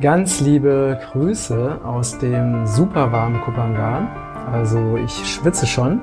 Ganz 0.00 0.38
liebe 0.38 0.96
Grüße 1.10 1.80
aus 1.84 2.18
dem 2.18 2.68
super 2.68 3.10
warmen 3.10 3.40
Kupangan. 3.40 4.06
Also 4.52 4.96
ich 4.96 5.10
schwitze 5.10 5.66
schon. 5.66 6.00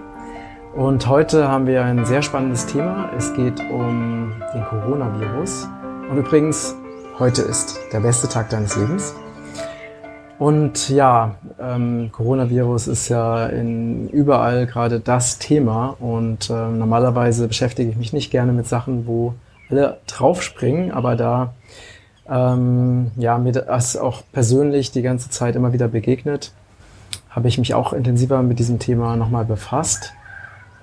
Und 0.76 1.08
heute 1.08 1.48
haben 1.48 1.66
wir 1.66 1.82
ein 1.86 2.04
sehr 2.04 2.22
spannendes 2.22 2.66
Thema. 2.66 3.10
Es 3.18 3.34
geht 3.34 3.62
um 3.72 4.34
den 4.54 4.66
Coronavirus. 4.66 5.70
Und 6.12 6.18
übrigens, 6.18 6.76
heute 7.20 7.44
ist 7.44 7.80
der 7.94 8.02
beste 8.02 8.28
Tag 8.28 8.50
deines 8.50 8.76
Lebens. 8.76 9.16
Und 10.40 10.90
ja, 10.90 11.36
ähm, 11.58 12.10
Coronavirus 12.12 12.88
ist 12.88 13.08
ja 13.08 13.46
in 13.46 14.10
überall 14.10 14.66
gerade 14.66 15.00
das 15.00 15.40
Thema. 15.40 15.96
Und 16.02 16.50
ähm, 16.50 16.80
normalerweise 16.80 17.48
beschäftige 17.48 17.92
ich 17.92 17.96
mich 17.96 18.12
nicht 18.12 18.30
gerne 18.30 18.52
mit 18.52 18.68
Sachen, 18.68 19.08
wo 19.08 19.36
alle 19.70 20.00
draufspringen, 20.06 20.92
aber 20.92 21.16
da 21.16 21.54
ähm, 22.30 23.12
ja, 23.16 23.38
mir 23.38 23.52
das 23.52 23.98
auch 23.98 24.24
persönlich 24.32 24.92
die 24.92 25.02
ganze 25.02 25.30
Zeit 25.30 25.56
immer 25.56 25.74
wieder 25.74 25.88
begegnet, 25.88 26.52
habe 27.30 27.48
ich 27.48 27.58
mich 27.58 27.74
auch 27.74 27.94
intensiver 27.94 28.42
mit 28.42 28.60
diesem 28.60 28.80
Thema 28.80 29.16
nochmal 29.16 29.46
befasst 29.46 30.14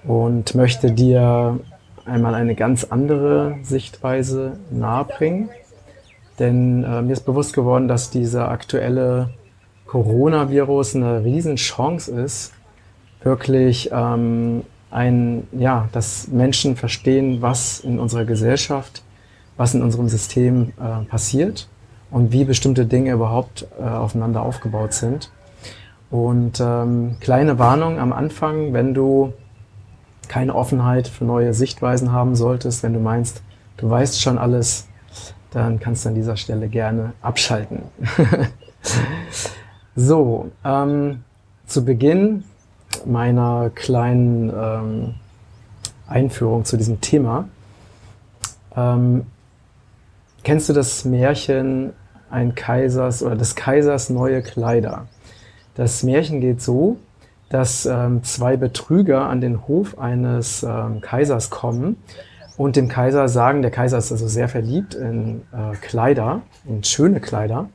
und 0.05 0.55
möchte 0.55 0.93
dir 0.93 1.59
einmal 2.05 2.35
eine 2.35 2.55
ganz 2.55 2.85
andere 2.85 3.57
Sichtweise 3.63 4.59
nahebringen. 4.71 5.51
Denn 6.39 6.85
äh, 6.85 7.03
mir 7.03 7.13
ist 7.13 7.25
bewusst 7.25 7.55
geworden, 7.55 7.89
dass 7.89 8.11
dieser 8.11 8.49
aktuelle 8.51 9.31
Coronavirus 9.87 10.97
eine 10.97 11.25
Riesenchance 11.25 12.11
ist, 12.11 12.53
wirklich 13.23 13.91
ähm, 13.93 14.65
ein, 14.91 15.47
ja, 15.53 15.89
dass 15.93 16.29
Menschen 16.29 16.77
verstehen, 16.77 17.43
was 17.43 17.81
in 17.81 17.99
unserer 17.99 18.25
Gesellschaft, 18.25 19.03
was 19.57 19.75
in 19.75 19.83
unserem 19.83 20.09
System 20.09 20.73
äh, 20.81 21.05
passiert 21.05 21.69
und 22.11 22.33
wie 22.33 22.45
bestimmte 22.45 22.87
Dinge 22.87 23.13
überhaupt 23.13 23.67
äh, 23.79 23.85
aufeinander 23.85 24.43
aufgebaut 24.43 24.93
sind. 24.93 25.31
Und 26.11 26.61
ähm, 26.61 27.17
kleine 27.21 27.59
Warnung 27.59 27.99
am 27.99 28.13
Anfang, 28.13 28.73
wenn 28.73 28.93
du 28.93 29.33
keine 30.29 30.55
Offenheit 30.55 31.09
für 31.09 31.25
neue 31.25 31.55
Sichtweisen 31.55 32.13
haben 32.13 32.37
solltest, 32.37 32.83
wenn 32.83 32.93
du 32.93 33.01
meinst, 33.01 33.43
du 33.79 33.89
weißt 33.89 34.21
schon 34.21 34.39
alles, 34.39 34.89
dann 35.51 35.81
kannst 35.81 36.05
du 36.05 36.11
an 36.11 36.15
dieser 36.15 36.37
Stelle 36.37 36.69
gerne 36.69 37.13
abschalten. 37.23 37.83
So, 39.95 40.51
ähm, 40.65 41.23
zu 41.67 41.85
Beginn 41.85 42.45
meiner 43.05 43.71
kleinen 43.75 44.51
ähm, 44.51 45.15
Einführung 46.07 46.65
zu 46.65 46.79
diesem 46.79 47.03
Thema. 47.03 47.49
Ähm, 48.75 49.27
kennst 50.45 50.69
du 50.69 50.73
das 50.73 51.05
Märchen 51.05 51.93
ein 52.31 52.55
Kaisers 52.55 53.23
oder 53.23 53.37
des 53.37 53.55
Kaisers 53.55 54.11
neue 54.11 54.43
Kleider? 54.43 55.07
Das 55.75 56.03
Märchen 56.03 56.41
geht 56.41 56.61
so, 56.61 56.99
dass 57.49 57.87
ähm, 57.87 58.23
zwei 58.25 58.57
Betrüger 58.57 59.27
an 59.27 59.41
den 59.41 59.67
Hof 59.69 59.99
eines 59.99 60.63
ähm, 60.63 61.01
Kaisers 61.01 61.51
kommen 61.51 61.97
und 62.57 62.77
dem 62.77 62.89
Kaiser 62.89 63.29
sagen, 63.29 63.63
der 63.63 63.71
Kaiser 63.71 63.99
ist 63.99 64.13
also 64.13 64.29
sehr 64.29 64.49
verliebt 64.49 64.95
in 64.95 65.43
äh, 65.53 65.77
Kleider, 65.81 66.43
in 66.67 66.83
schöne 66.85 67.21
Kleider 67.21 67.69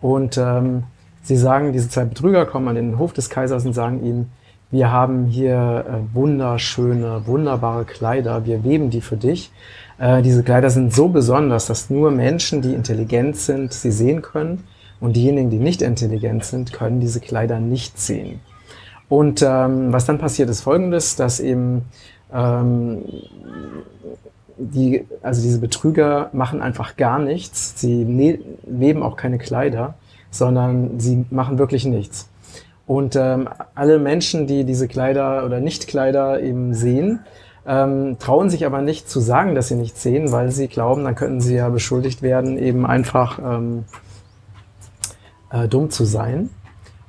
und 0.00 0.38
ähm, 0.38 0.84
Sie 1.28 1.36
sagen, 1.36 1.74
diese 1.74 1.90
zwei 1.90 2.06
Betrüger 2.06 2.46
kommen 2.46 2.68
an 2.68 2.74
den 2.74 2.98
Hof 2.98 3.12
des 3.12 3.28
Kaisers 3.28 3.66
und 3.66 3.74
sagen 3.74 4.02
ihm, 4.02 4.30
wir 4.70 4.92
haben 4.92 5.26
hier 5.26 5.84
äh, 5.88 6.14
wunderschöne, 6.14 7.22
wunderbare 7.26 7.84
Kleider, 7.84 8.44
wir 8.44 8.64
weben 8.64 8.90
die 8.90 9.00
für 9.00 9.16
dich. 9.16 9.50
Äh, 9.98 10.22
diese 10.22 10.42
Kleider 10.42 10.70
sind 10.70 10.92
so 10.92 11.08
besonders, 11.08 11.66
dass 11.66 11.90
nur 11.90 12.10
Menschen, 12.10 12.60
die 12.60 12.74
intelligent 12.74 13.36
sind, 13.36 13.72
sie 13.72 13.90
sehen 13.90 14.22
können 14.22 14.64
und 15.00 15.16
diejenigen, 15.16 15.50
die 15.50 15.58
nicht 15.58 15.80
intelligent 15.80 16.44
sind, 16.44 16.72
können 16.72 17.00
diese 17.00 17.20
Kleider 17.20 17.60
nicht 17.60 17.98
sehen. 17.98 18.40
Und 19.08 19.42
ähm, 19.42 19.92
was 19.92 20.04
dann 20.04 20.18
passiert, 20.18 20.50
ist 20.50 20.60
folgendes, 20.60 21.16
dass 21.16 21.40
eben 21.40 21.86
ähm, 22.32 23.04
die, 24.58 25.06
also 25.22 25.40
diese 25.40 25.60
Betrüger 25.60 26.28
machen 26.32 26.60
einfach 26.60 26.96
gar 26.96 27.18
nichts, 27.18 27.80
sie 27.80 28.04
ne-, 28.04 28.40
weben 28.66 29.02
auch 29.02 29.16
keine 29.16 29.38
Kleider 29.38 29.94
sondern 30.30 31.00
sie 31.00 31.24
machen 31.30 31.58
wirklich 31.58 31.84
nichts. 31.84 32.28
Und 32.88 33.16
ähm, 33.16 33.50
alle 33.74 33.98
Menschen, 33.98 34.46
die 34.46 34.64
diese 34.64 34.88
Kleider 34.88 35.44
oder 35.44 35.60
Nicht-Kleider 35.60 36.40
eben 36.40 36.72
sehen, 36.72 37.20
ähm, 37.66 38.16
trauen 38.18 38.48
sich 38.48 38.64
aber 38.64 38.80
nicht 38.80 39.10
zu 39.10 39.20
sagen, 39.20 39.54
dass 39.54 39.68
sie 39.68 39.74
nichts 39.74 40.02
sehen, 40.02 40.32
weil 40.32 40.50
sie 40.50 40.68
glauben, 40.68 41.04
dann 41.04 41.14
könnten 41.14 41.42
sie 41.42 41.56
ja 41.56 41.68
beschuldigt 41.68 42.22
werden, 42.22 42.56
eben 42.56 42.86
einfach 42.86 43.38
ähm, 43.40 43.84
äh, 45.52 45.68
dumm 45.68 45.90
zu 45.90 46.06
sein. 46.06 46.48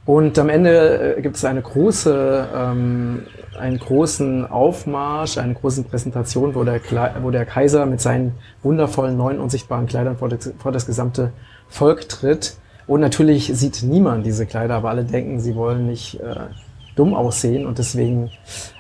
Und 0.06 0.38
am 0.38 0.50
Ende 0.50 1.16
äh, 1.16 1.22
gibt 1.22 1.38
es 1.38 1.46
eine 1.46 1.62
große, 1.62 2.50
ähm, 2.54 3.24
einen 3.58 3.80
großen 3.80 4.52
Aufmarsch, 4.52 5.38
eine 5.38 5.54
große 5.54 5.84
Präsentation, 5.84 6.56
wo 6.56 6.66
der, 6.66 6.82
wo 7.22 7.32
der 7.32 7.46
Kaiser 7.46 7.86
mit 7.86 8.02
seinen 8.02 8.34
wundervollen 8.64 9.16
neuen 9.16 9.40
unsichtbaren 9.40 9.86
Kleidern 9.86 10.18
vor 10.18 10.28
das, 10.28 10.52
vor 10.60 10.74
das 10.74 10.86
gesamte 10.86 11.32
Volk 11.70 12.10
tritt 12.10 12.58
und 12.90 13.02
natürlich 13.02 13.52
sieht 13.54 13.84
niemand 13.84 14.26
diese 14.26 14.48
Kleider, 14.48 14.74
aber 14.74 14.90
alle 14.90 15.04
denken, 15.04 15.40
sie 15.40 15.56
wollen 15.56 15.86
nicht 15.86 16.20
äh, 16.20 16.48
dumm 16.96 17.14
aussehen 17.14 17.68
und 17.68 17.78
deswegen 17.78 18.32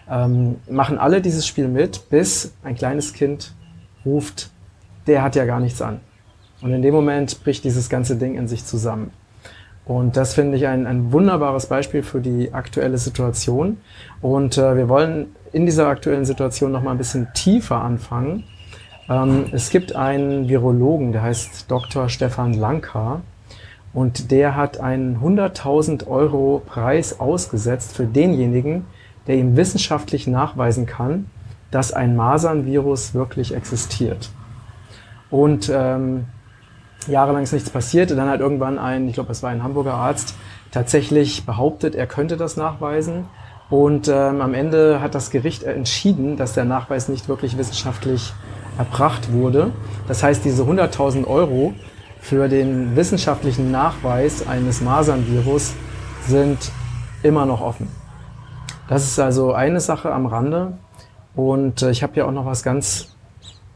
ähm, 0.09 0.55
machen 0.67 0.97
alle 0.97 1.21
dieses 1.21 1.45
Spiel 1.45 1.67
mit, 1.67 2.09
bis 2.09 2.51
ein 2.63 2.73
kleines 2.73 3.13
Kind 3.13 3.53
ruft, 4.03 4.49
der 5.05 5.21
hat 5.21 5.35
ja 5.35 5.45
gar 5.45 5.59
nichts 5.59 5.79
an. 5.79 5.99
Und 6.63 6.73
in 6.73 6.81
dem 6.81 6.95
Moment 6.95 7.43
bricht 7.43 7.63
dieses 7.63 7.87
ganze 7.87 8.15
Ding 8.15 8.33
in 8.33 8.47
sich 8.47 8.65
zusammen. 8.65 9.11
Und 9.85 10.17
das 10.17 10.33
finde 10.33 10.57
ich 10.57 10.65
ein, 10.65 10.87
ein 10.87 11.11
wunderbares 11.11 11.67
Beispiel 11.67 12.01
für 12.01 12.19
die 12.19 12.51
aktuelle 12.51 12.97
Situation. 12.97 13.77
Und 14.23 14.57
äh, 14.57 14.75
wir 14.75 14.89
wollen 14.89 15.35
in 15.53 15.67
dieser 15.67 15.85
aktuellen 15.85 16.25
Situation 16.25 16.71
noch 16.71 16.81
mal 16.81 16.91
ein 16.91 16.97
bisschen 16.97 17.27
tiefer 17.35 17.79
anfangen. 17.83 18.43
Ähm, 19.07 19.45
es 19.51 19.69
gibt 19.69 19.95
einen 19.95 20.49
Virologen, 20.49 21.11
der 21.11 21.21
heißt 21.21 21.69
Dr. 21.69 22.09
Stefan 22.09 22.53
Lanka. 22.53 23.21
Und 23.93 24.31
der 24.31 24.55
hat 24.55 24.79
einen 24.79 25.17
100.000 25.17 26.07
Euro 26.07 26.61
Preis 26.65 27.19
ausgesetzt 27.19 27.95
für 27.95 28.05
denjenigen, 28.05 28.85
der 29.27 29.35
ihm 29.37 29.55
wissenschaftlich 29.55 30.27
nachweisen 30.27 30.85
kann, 30.85 31.25
dass 31.71 31.91
ein 31.91 32.15
Masernvirus 32.15 33.13
wirklich 33.13 33.53
existiert. 33.53 34.29
Und 35.29 35.71
ähm, 35.73 36.25
jahrelang 37.07 37.43
ist 37.43 37.53
nichts 37.53 37.69
passiert. 37.69 38.11
Und 38.11 38.17
dann 38.17 38.29
hat 38.29 38.39
irgendwann 38.39 38.79
ein, 38.79 39.07
ich 39.07 39.13
glaube, 39.13 39.31
es 39.31 39.43
war 39.43 39.49
ein 39.49 39.63
Hamburger 39.63 39.93
Arzt, 39.93 40.35
tatsächlich 40.71 41.45
behauptet, 41.45 41.95
er 41.95 42.07
könnte 42.07 42.37
das 42.37 42.57
nachweisen. 42.57 43.25
Und 43.69 44.07
ähm, 44.07 44.41
am 44.41 44.53
Ende 44.53 44.99
hat 45.01 45.13
das 45.13 45.29
Gericht 45.29 45.63
entschieden, 45.63 46.37
dass 46.37 46.53
der 46.53 46.65
Nachweis 46.65 47.07
nicht 47.07 47.29
wirklich 47.29 47.57
wissenschaftlich 47.57 48.33
erbracht 48.77 49.31
wurde. 49.31 49.71
Das 50.07 50.23
heißt, 50.23 50.43
diese 50.43 50.63
100.000 50.63 51.27
Euro 51.27 51.73
für 52.19 52.47
den 52.47 52.95
wissenschaftlichen 52.95 53.71
Nachweis 53.71 54.47
eines 54.47 54.81
Masernvirus 54.81 55.73
sind 56.27 56.71
immer 57.23 57.45
noch 57.45 57.61
offen. 57.61 57.87
Das 58.87 59.05
ist 59.05 59.19
also 59.19 59.53
eine 59.53 59.79
Sache 59.79 60.11
am 60.11 60.25
Rande. 60.25 60.73
Und 61.35 61.81
äh, 61.81 61.91
ich 61.91 62.03
habe 62.03 62.15
ja 62.15 62.25
auch 62.25 62.31
noch 62.31 62.45
was 62.45 62.63
ganz 62.63 63.15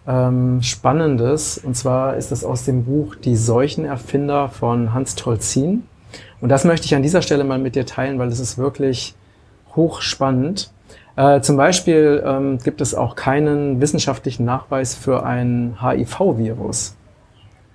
ähm, 0.08 0.62
Spannendes. 0.62 1.58
Und 1.58 1.76
zwar 1.76 2.18
ist 2.18 2.31
das 2.31 2.44
aus 2.44 2.66
dem 2.66 2.86
Buch 2.86 3.16
Die 3.16 3.36
Seuchenerfinder 3.36 4.50
von 4.50 4.94
Hans 4.94 5.16
Tolzin. 5.16 5.84
Und 6.42 6.50
das 6.50 6.66
möchte 6.66 6.86
ich 6.86 6.96
an 6.96 7.04
dieser 7.04 7.22
Stelle 7.22 7.44
mal 7.44 7.60
mit 7.60 7.75
dir 7.75 7.86
teilen, 7.86 8.20
weil 8.20 8.28
es 8.28 8.40
ist 8.40 8.58
wirklich 8.58 9.16
hochspannend. 9.75 10.72
Äh, 11.16 11.42
zum 11.42 11.58
Beispiel 11.58 12.24
ähm, 12.25 12.58
gibt 12.58 12.81
es 12.81 12.96
auch 12.96 13.16
keinen 13.16 13.81
wissenschaftlichen 13.81 14.46
Nachweis 14.46 14.96
für 14.96 15.24
ein 15.24 15.78
HIV-Virus 15.81 16.95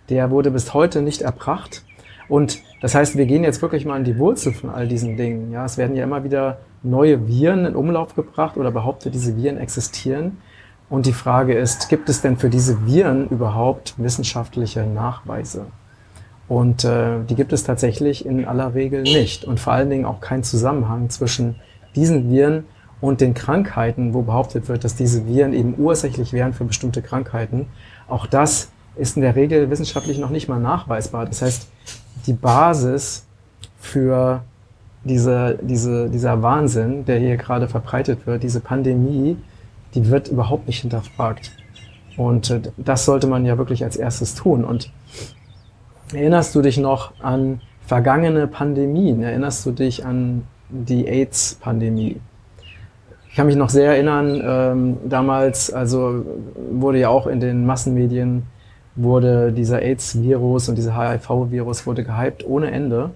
der 0.09 0.31
wurde 0.31 0.51
bis 0.51 0.75
heute 0.75 1.03
nicht 1.03 1.23
erbracht. 1.23 1.85
Und 2.29 2.61
das 2.81 2.95
heißt, 2.95 3.17
wir 3.17 3.27
gehen 3.27 3.43
jetzt 3.43 3.63
wirklich 3.63 3.85
mal 3.85 3.95
an 3.95 4.05
die 4.05 4.19
Wurzel 4.19 4.53
von 4.53 4.71
all 4.71 4.87
diesen 4.87 5.17
Dingen. 5.17 5.51
Ja, 5.51 5.65
es 5.65 5.79
werden 5.79 5.97
ja 5.97 6.05
immer 6.05 6.25
wieder 6.25 6.59
neue 6.83 7.27
Viren 7.27 7.65
in 7.65 7.75
Umlauf 7.75 8.15
gebracht 8.15 8.57
oder 8.57 8.71
behauptet, 8.71 9.15
diese 9.15 9.37
Viren 9.37 9.59
existieren. 9.59 10.39
Und 10.91 11.07
die 11.07 11.13
Frage 11.13 11.55
ist, 11.55 11.89
gibt 11.89 12.09
es 12.09 12.23
denn 12.23 12.37
für 12.37 12.49
diese 12.49 12.87
Viren 12.87 13.29
überhaupt 13.29 13.95
wissenschaftliche 13.99 14.85
Nachweise? 14.85 15.67
Und 16.49 16.85
äh, 16.85 17.23
die 17.29 17.35
gibt 17.35 17.53
es 17.53 17.65
tatsächlich 17.65 18.25
in 18.25 18.47
aller 18.47 18.75
Regel 18.75 19.03
nicht. 19.03 19.45
Und 19.45 19.61
vor 19.61 19.75
allen 19.75 19.91
Dingen 19.91 20.07
auch 20.07 20.21
kein 20.21 20.43
Zusammenhang 20.43 21.11
zwischen 21.11 21.57
diesen 21.95 22.31
Viren 22.31 22.65
und 23.01 23.21
den 23.21 23.35
Krankheiten, 23.35 24.15
wo 24.15 24.23
behauptet 24.23 24.69
wird, 24.69 24.83
dass 24.83 24.95
diese 24.95 25.27
Viren 25.27 25.53
eben 25.53 25.75
ursächlich 25.77 26.33
wären 26.33 26.55
für 26.55 26.65
bestimmte 26.65 27.03
Krankheiten. 27.03 27.67
Auch 28.09 28.27
das 28.27 28.71
ist 28.99 29.17
in 29.17 29.23
der 29.23 29.37
Regel 29.37 29.71
wissenschaftlich 29.71 30.19
noch 30.19 30.31
nicht 30.31 30.49
mal 30.49 30.61
nachweisbar. 30.61 31.27
Das 31.27 31.43
heißt, 31.43 31.69
die 32.27 32.33
Basis 32.33 33.27
für 33.81 34.43
diese, 35.05 35.59
diese, 35.63 36.11
dieser 36.11 36.43
Wahnsinn, 36.43 37.05
der 37.05 37.19
hier 37.19 37.37
gerade 37.37 37.69
verbreitet 37.69 38.27
wird, 38.27 38.43
diese 38.43 38.61
Pandemie, 38.61 39.37
die 39.95 40.11
wird 40.11 40.29
überhaupt 40.29 40.67
nicht 40.67 40.81
hinterfragt. 40.81 41.53
Und 42.17 42.51
äh, 42.51 42.61
das 42.77 43.05
sollte 43.05 43.27
man 43.27 43.47
ja 43.47 43.57
wirklich 43.57 43.85
als 43.85 43.97
erstes 43.97 44.35
tun. 44.35 44.65
Und 44.65 44.91
Erinnerst 46.13 46.55
du 46.55 46.63
dich 46.63 46.79
noch 46.79 47.13
an 47.21 47.61
vergangene 47.87 48.47
Pandemien? 48.47 49.23
Erinnerst 49.23 49.67
du 49.67 49.73
dich 49.73 50.07
an 50.07 50.45
die 50.71 51.07
AIDS-Pandemie? 51.07 52.19
Ich 53.29 53.37
kann 53.37 53.47
mich 53.47 53.57
noch 53.57 53.69
sehr 53.69 53.93
erinnern, 53.93 54.43
ähm, 54.43 54.97
damals, 55.07 55.71
also 55.71 56.25
wurde 56.73 56.99
ja 56.99 57.11
auch 57.11 57.27
in 57.27 57.41
den 57.41 57.67
Massenmedien, 57.67 58.45
wurde 58.99 59.53
dieser 59.53 59.81
AIDS-Virus 59.81 60.69
und 60.69 60.77
dieser 60.77 60.99
HIV-Virus 60.99 61.87
wurde 61.87 62.05
gehypt 62.05 62.45
ohne 62.47 62.71
Ende. 62.71 63.11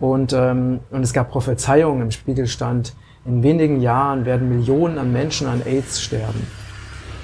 Und, 0.00 0.32
ähm, 0.32 0.80
und 0.90 1.02
es 1.02 1.12
gab 1.12 1.30
Prophezeiungen 1.30 2.02
im 2.02 2.10
Spiegelstand, 2.10 2.94
in 3.24 3.42
wenigen 3.44 3.80
Jahren 3.80 4.24
werden 4.24 4.48
Millionen 4.48 4.98
an 4.98 5.12
Menschen 5.12 5.46
an 5.46 5.62
AIDS 5.64 6.00
sterben. 6.00 6.44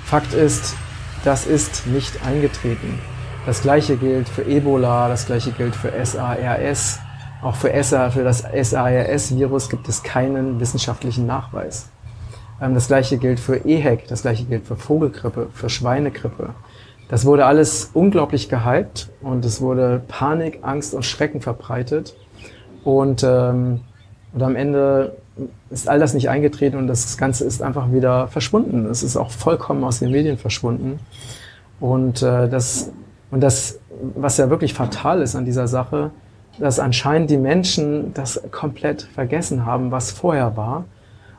Fakt 0.05 0.33
ist, 0.33 0.77
das 1.25 1.47
ist 1.47 1.89
nicht 1.89 2.25
eingetreten. 2.25 3.01
Das 3.47 3.63
gleiche 3.63 3.97
gilt 3.97 4.29
für 4.29 4.43
Ebola, 4.43 5.09
das 5.09 5.27
gleiche 5.27 5.51
gilt 5.51 5.75
für 5.75 5.91
SARS. 6.05 7.01
Auch 7.43 7.57
für, 7.57 7.73
SA, 7.83 8.11
für 8.11 8.23
das 8.23 8.43
SARS-Virus 8.43 9.71
gibt 9.71 9.89
es 9.89 10.03
keinen 10.03 10.61
wissenschaftlichen 10.61 11.27
Nachweis. 11.27 11.89
Ähm, 12.61 12.75
das 12.75 12.89
gleiche 12.89 13.19
gilt 13.19 13.41
für 13.41 13.65
EHEC, 13.65 14.07
das 14.09 14.23
gleiche 14.23 14.45
gilt 14.45 14.67
für 14.67 14.77
Vogelgrippe, 14.77 15.49
für 15.53 15.69
Schweinegrippe. 15.69 16.51
Das 17.09 17.25
wurde 17.25 17.47
alles 17.47 17.91
unglaublich 17.95 18.49
gehypt 18.49 19.09
und 19.23 19.45
es 19.45 19.61
wurde 19.61 20.03
Panik, 20.09 20.61
Angst 20.63 20.95
und 20.95 21.05
Schrecken 21.05 21.41
verbreitet. 21.41 22.15
Und, 22.85 23.25
ähm, 23.27 23.81
und 24.35 24.43
am 24.43 24.57
Ende 24.57 25.17
ist 25.71 25.89
all 25.89 25.99
das 25.99 26.15
nicht 26.15 26.29
eingetreten 26.29 26.77
und 26.77 26.87
das 26.87 27.17
Ganze 27.17 27.45
ist 27.45 27.63
einfach 27.63 27.93
wieder 27.93 28.29
verschwunden. 28.29 28.87
Es 28.87 29.03
ist 29.03 29.17
auch 29.17 29.31
vollkommen 29.31 29.85
aus 29.85 30.01
den 30.01 30.11
Medien 30.11 30.37
verschwunden. 30.37 30.99
Und 31.81 32.23
äh, 32.23 32.49
das 32.49 32.91
und 33.31 33.41
das, 33.43 33.79
was 34.15 34.39
ja 34.39 34.51
wirklich 34.51 34.75
fatal 34.75 35.23
ist 35.23 35.37
an 35.37 35.45
dieser 35.45 35.69
Sache, 35.69 36.11
dass 36.59 36.81
anscheinend 36.81 37.31
die 37.31 37.37
Menschen 37.37 38.13
das 38.15 38.43
komplett 38.51 39.03
vergessen 39.03 39.67
haben, 39.67 39.91
was 39.91 40.11
vorher 40.11 40.57
war 40.57 40.85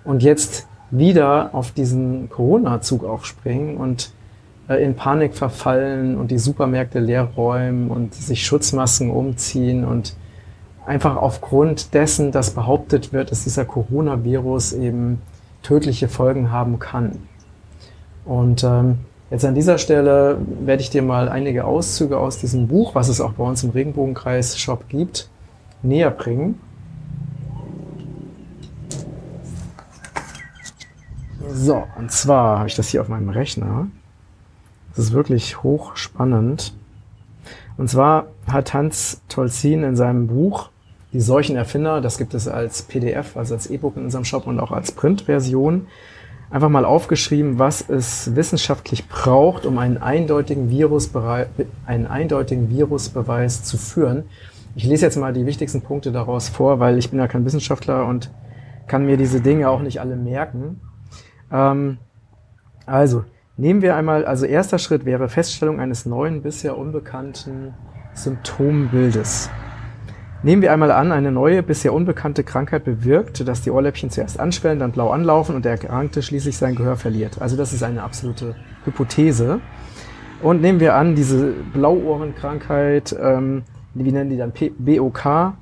und 0.03 0.23
jetzt 0.23 0.67
wieder 0.91 1.49
auf 1.53 1.71
diesen 1.71 2.29
Corona-Zug 2.29 3.03
aufspringen 3.03 3.77
und 3.77 4.11
in 4.77 4.95
Panik 4.95 5.35
verfallen 5.35 6.17
und 6.17 6.31
die 6.31 6.37
Supermärkte 6.37 6.99
leer 6.99 7.23
räumen 7.23 7.89
und 7.89 8.13
sich 8.13 8.45
Schutzmasken 8.45 9.09
umziehen 9.09 9.83
und 9.83 10.15
einfach 10.85 11.15
aufgrund 11.15 11.93
dessen, 11.93 12.31
dass 12.31 12.51
behauptet 12.51 13.13
wird, 13.13 13.31
dass 13.31 13.43
dieser 13.43 13.65
Coronavirus 13.65 14.73
eben 14.73 15.21
tödliche 15.63 16.07
Folgen 16.07 16.51
haben 16.51 16.79
kann. 16.79 17.19
Und 18.25 18.63
ähm, 18.63 18.99
Jetzt 19.31 19.45
an 19.45 19.53
dieser 19.53 19.77
Stelle 19.77 20.39
werde 20.61 20.81
ich 20.81 20.89
dir 20.89 21.03
mal 21.03 21.29
einige 21.29 21.65
Auszüge 21.65 22.17
aus 22.17 22.39
diesem 22.39 22.67
Buch, 22.67 22.95
was 22.95 23.09
es 23.09 23.21
auch 23.21 23.33
bei 23.33 23.43
uns 23.43 23.63
im 23.63 23.69
Regenbogenkreis 23.69 24.57
Shop 24.57 24.89
gibt, 24.89 25.29
näher 25.83 26.09
bringen. 26.09 26.59
So, 31.51 31.83
und 31.97 32.11
zwar 32.11 32.59
habe 32.59 32.69
ich 32.69 32.75
das 32.75 32.89
hier 32.89 33.01
auf 33.01 33.07
meinem 33.07 33.29
Rechner. 33.29 33.87
Das 34.95 35.05
ist 35.05 35.13
wirklich 35.13 35.63
hochspannend. 35.63 36.73
Und 37.77 37.89
zwar 37.89 38.27
hat 38.47 38.73
Hans 38.73 39.21
Tolzin 39.29 39.83
in 39.83 39.95
seinem 39.95 40.27
Buch 40.27 40.69
Die 41.13 41.21
Seuchenerfinder, 41.21 42.01
das 42.01 42.17
gibt 42.17 42.33
es 42.33 42.47
als 42.47 42.83
PDF, 42.83 43.37
also 43.37 43.55
als 43.55 43.67
E-Book 43.67 43.97
in 43.97 44.03
unserem 44.03 44.25
Shop 44.25 44.45
und 44.45 44.59
auch 44.59 44.71
als 44.71 44.91
Printversion, 44.91 45.87
einfach 46.51 46.69
mal 46.69 46.85
aufgeschrieben, 46.85 47.59
was 47.59 47.87
es 47.89 48.35
wissenschaftlich 48.35 49.07
braucht, 49.07 49.65
um 49.65 49.77
einen 49.77 49.97
eindeutigen, 49.97 50.69
einen 51.85 52.07
eindeutigen 52.07 52.69
Virusbeweis 52.69 53.63
zu 53.63 53.77
führen. 53.77 54.23
Ich 54.75 54.83
lese 54.83 55.05
jetzt 55.05 55.17
mal 55.17 55.33
die 55.33 55.45
wichtigsten 55.45 55.81
Punkte 55.81 56.11
daraus 56.11 56.49
vor, 56.49 56.79
weil 56.79 56.97
ich 56.97 57.09
bin 57.09 57.19
ja 57.19 57.27
kein 57.27 57.45
Wissenschaftler 57.45 58.05
und 58.05 58.31
kann 58.87 59.05
mir 59.05 59.17
diese 59.17 59.41
Dinge 59.41 59.69
auch 59.69 59.81
nicht 59.81 59.99
alle 60.01 60.15
merken. 60.15 60.79
Ähm, 61.51 61.97
also, 62.85 63.23
nehmen 63.59 63.81
wir 63.81 63.95
einmal, 63.95 64.25
also 64.25 64.45
erster 64.45 64.79
Schritt 64.79 65.05
wäre 65.05 65.27
Feststellung 65.27 65.79
eines 65.79 66.05
neuen, 66.05 66.41
bisher 66.41 66.77
unbekannten 66.77 67.73
Symptombildes. 68.13 69.49
Nehmen 70.41 70.61
wir 70.61 70.71
einmal 70.71 70.91
an, 70.91 71.11
eine 71.11 71.33
neue, 71.33 71.61
bisher 71.61 71.93
unbekannte 71.93 72.45
Krankheit 72.45 72.85
bewirkt, 72.85 73.45
dass 73.45 73.61
die 73.61 73.71
Ohrläppchen 73.71 74.09
zuerst 74.09 74.39
anschwellen, 74.39 74.79
dann 74.79 74.93
blau 74.93 75.09
anlaufen 75.09 75.55
und 75.55 75.65
der 75.65 75.73
Erkrankte 75.73 76.21
schließlich 76.21 76.57
sein 76.57 76.75
Gehör 76.75 76.95
verliert. 76.95 77.41
Also 77.41 77.57
das 77.57 77.73
ist 77.73 77.83
eine 77.83 78.01
absolute 78.01 78.55
Hypothese. 78.85 79.59
Und 80.41 80.61
nehmen 80.61 80.79
wir 80.79 80.95
an, 80.95 81.15
diese 81.15 81.51
Blauohrenkrankheit, 81.73 83.13
ähm, 83.21 83.63
wie 83.93 84.09
nennen 84.13 84.29
die 84.29 84.37
dann 84.37 84.53
BOK, 84.53 85.53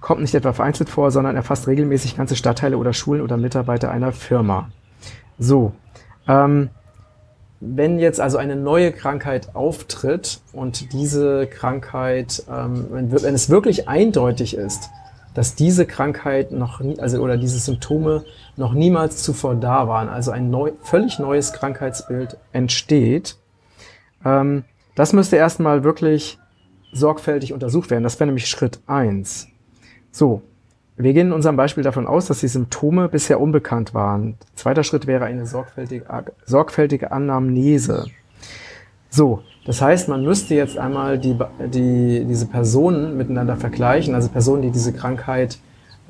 kommt 0.00 0.22
nicht 0.22 0.34
etwa 0.34 0.54
vereinzelt 0.54 0.88
vor, 0.88 1.10
sondern 1.10 1.36
erfasst 1.36 1.68
regelmäßig 1.68 2.16
ganze 2.16 2.34
Stadtteile 2.34 2.78
oder 2.78 2.94
Schulen 2.94 3.20
oder 3.20 3.36
Mitarbeiter 3.36 3.90
einer 3.90 4.12
Firma. 4.12 4.70
So, 5.38 5.72
ähm, 6.26 6.70
wenn 7.64 8.00
jetzt 8.00 8.20
also 8.20 8.38
eine 8.38 8.56
neue 8.56 8.90
Krankheit 8.90 9.54
auftritt 9.54 10.40
und 10.52 10.92
diese 10.92 11.46
Krankheit, 11.46 12.42
ähm, 12.50 12.88
wenn, 12.90 13.12
wenn, 13.12 13.34
es 13.34 13.50
wirklich 13.50 13.88
eindeutig 13.88 14.56
ist, 14.56 14.90
dass 15.32 15.54
diese 15.54 15.86
Krankheit 15.86 16.50
noch 16.50 16.80
nie, 16.80 16.98
also 16.98 17.20
oder 17.20 17.36
diese 17.36 17.60
Symptome 17.60 18.24
noch 18.56 18.72
niemals 18.72 19.22
zuvor 19.22 19.54
da 19.54 19.86
waren, 19.86 20.08
also 20.08 20.32
ein 20.32 20.50
neu, 20.50 20.72
völlig 20.82 21.20
neues 21.20 21.52
Krankheitsbild 21.52 22.36
entsteht, 22.52 23.36
ähm, 24.24 24.64
das 24.96 25.12
müsste 25.12 25.36
erstmal 25.36 25.84
wirklich 25.84 26.38
sorgfältig 26.92 27.52
untersucht 27.52 27.90
werden. 27.90 28.02
Das 28.02 28.18
wäre 28.18 28.26
nämlich 28.26 28.48
Schritt 28.48 28.80
eins. 28.88 29.46
So, 30.10 30.42
wir 30.96 31.12
gehen 31.12 31.28
in 31.28 31.32
unserem 31.32 31.56
Beispiel 31.56 31.82
davon 31.82 32.06
aus, 32.06 32.26
dass 32.26 32.40
die 32.40 32.48
Symptome 32.48 33.08
bisher 33.08 33.40
unbekannt 33.40 33.94
waren. 33.94 34.36
Zweiter 34.54 34.84
Schritt 34.84 35.06
wäre 35.06 35.24
eine 35.24 35.46
sorgfältige, 35.46 36.04
sorgfältige 36.44 37.12
Anamnese. 37.12 38.06
So, 39.08 39.42
das 39.64 39.80
heißt, 39.80 40.08
man 40.08 40.24
müsste 40.24 40.54
jetzt 40.54 40.76
einmal 40.76 41.18
die, 41.18 41.36
die, 41.72 42.24
diese 42.24 42.46
Personen 42.46 43.16
miteinander 43.16 43.56
vergleichen, 43.56 44.14
also 44.14 44.28
Personen, 44.28 44.62
die 44.62 44.70
diese 44.70 44.92
Krankheit 44.92 45.58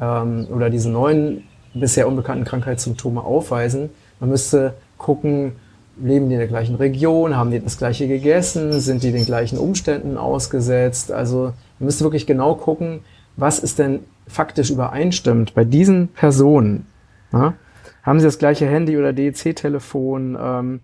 ähm, 0.01 0.47
oder 0.51 0.71
diese 0.71 0.91
neuen 0.91 1.45
bisher 1.75 2.09
unbekannten 2.09 2.45
Krankheitssymptome 2.45 3.23
aufweisen. 3.23 3.91
Man 4.21 4.31
müsste 4.31 4.75
gucken, 4.99 5.53
leben 5.97 6.29
die 6.29 6.35
in 6.35 6.39
der 6.39 6.49
gleichen 6.49 6.77
Region, 6.77 7.37
haben 7.37 7.51
die 7.51 7.61
das 7.61 7.79
gleiche 7.79 8.09
gegessen, 8.09 8.81
sind 8.81 9.03
die 9.03 9.13
den 9.13 9.27
gleichen 9.27 9.59
Umständen 9.59 10.17
ausgesetzt. 10.17 11.13
Also 11.13 11.53
man 11.79 11.87
müsste 11.87 12.05
wirklich 12.05 12.27
genau 12.27 12.55
gucken, 12.55 13.01
was 13.37 13.59
ist 13.59 13.79
denn 13.79 14.01
faktisch 14.27 14.71
übereinstimmt 14.71 15.55
bei 15.55 15.65
diesen 15.65 16.09
Personen. 16.09 16.87
Ja? 17.33 17.55
Haben 18.03 18.21
sie 18.21 18.27
das 18.27 18.39
gleiche 18.39 18.67
Handy 18.67 18.97
oder 18.97 19.13
DEC-Telefon? 19.13 20.37
Ähm, 20.41 20.81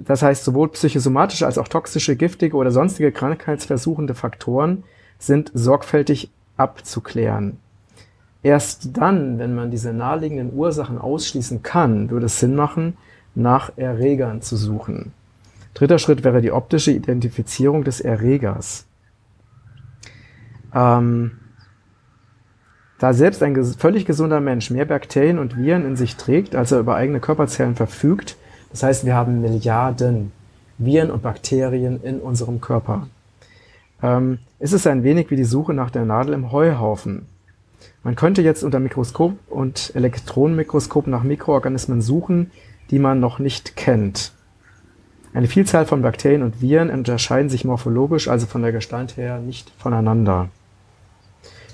das 0.00 0.22
heißt, 0.22 0.44
sowohl 0.44 0.70
psychosomatische 0.70 1.46
als 1.46 1.58
auch 1.58 1.68
toxische, 1.68 2.16
giftige 2.16 2.56
oder 2.56 2.70
sonstige 2.70 3.12
krankheitsversuchende 3.12 4.14
Faktoren 4.14 4.84
sind 5.18 5.50
sorgfältig 5.54 6.30
abzuklären. 6.56 7.58
Erst 8.42 8.96
dann, 8.96 9.38
wenn 9.38 9.54
man 9.54 9.70
diese 9.70 9.92
naheliegenden 9.92 10.52
Ursachen 10.54 10.98
ausschließen 10.98 11.62
kann, 11.62 12.10
würde 12.10 12.26
es 12.26 12.40
Sinn 12.40 12.56
machen, 12.56 12.96
nach 13.34 13.72
Erregern 13.76 14.42
zu 14.42 14.56
suchen. 14.56 15.12
Dritter 15.74 15.98
Schritt 15.98 16.24
wäre 16.24 16.40
die 16.40 16.52
optische 16.52 16.90
Identifizierung 16.90 17.84
des 17.84 18.00
Erregers. 18.00 18.86
Ähm, 20.74 21.38
da 23.02 23.12
selbst 23.12 23.42
ein 23.42 23.56
völlig 23.64 24.06
gesunder 24.06 24.40
Mensch 24.40 24.70
mehr 24.70 24.84
Bakterien 24.84 25.40
und 25.40 25.56
Viren 25.56 25.84
in 25.84 25.96
sich 25.96 26.14
trägt, 26.14 26.54
als 26.54 26.70
er 26.70 26.78
über 26.78 26.94
eigene 26.94 27.18
Körperzellen 27.18 27.74
verfügt, 27.74 28.36
das 28.70 28.84
heißt, 28.84 29.04
wir 29.04 29.16
haben 29.16 29.40
Milliarden 29.40 30.30
Viren 30.78 31.10
und 31.10 31.20
Bakterien 31.20 32.00
in 32.04 32.20
unserem 32.20 32.60
Körper, 32.60 33.08
ähm, 34.04 34.38
ist 34.60 34.72
es 34.72 34.86
ein 34.86 35.02
wenig 35.02 35.32
wie 35.32 35.36
die 35.36 35.42
Suche 35.42 35.74
nach 35.74 35.90
der 35.90 36.04
Nadel 36.04 36.32
im 36.32 36.52
Heuhaufen. 36.52 37.26
Man 38.04 38.14
könnte 38.14 38.40
jetzt 38.40 38.62
unter 38.62 38.78
Mikroskop 38.78 39.34
und 39.50 39.90
Elektronenmikroskop 39.96 41.08
nach 41.08 41.24
Mikroorganismen 41.24 42.02
suchen, 42.02 42.52
die 42.92 43.00
man 43.00 43.18
noch 43.18 43.40
nicht 43.40 43.74
kennt. 43.74 44.30
Eine 45.34 45.48
Vielzahl 45.48 45.86
von 45.86 46.02
Bakterien 46.02 46.44
und 46.44 46.62
Viren 46.62 46.88
unterscheiden 46.88 47.50
sich 47.50 47.64
morphologisch, 47.64 48.28
also 48.28 48.46
von 48.46 48.62
der 48.62 48.70
Gestalt 48.70 49.16
her, 49.16 49.40
nicht 49.40 49.72
voneinander. 49.76 50.50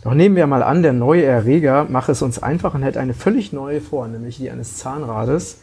Doch 0.03 0.15
nehmen 0.15 0.37
wir 0.37 0.47
mal 0.47 0.63
an, 0.63 0.83
der 0.83 0.93
neue 0.93 1.25
Erreger 1.25 1.85
mache 1.89 2.13
es 2.13 2.23
uns 2.23 2.43
einfach 2.43 2.75
und 2.75 2.83
hätte 2.83 3.01
eine 3.01 3.15
völlig 3.15 3.53
neue 3.53 3.81
Form, 3.81 4.13
nämlich 4.13 4.37
die 4.37 4.51
eines 4.51 4.77
Zahnrades. 4.77 5.59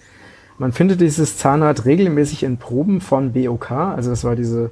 Man 0.57 0.71
findet 0.71 1.01
dieses 1.01 1.37
Zahnrad 1.37 1.85
regelmäßig 1.85 2.43
in 2.43 2.57
Proben 2.57 3.01
von 3.01 3.33
BOK, 3.33 3.71
also 3.71 4.09
das 4.09 4.23
war 4.23 4.35
diese 4.35 4.71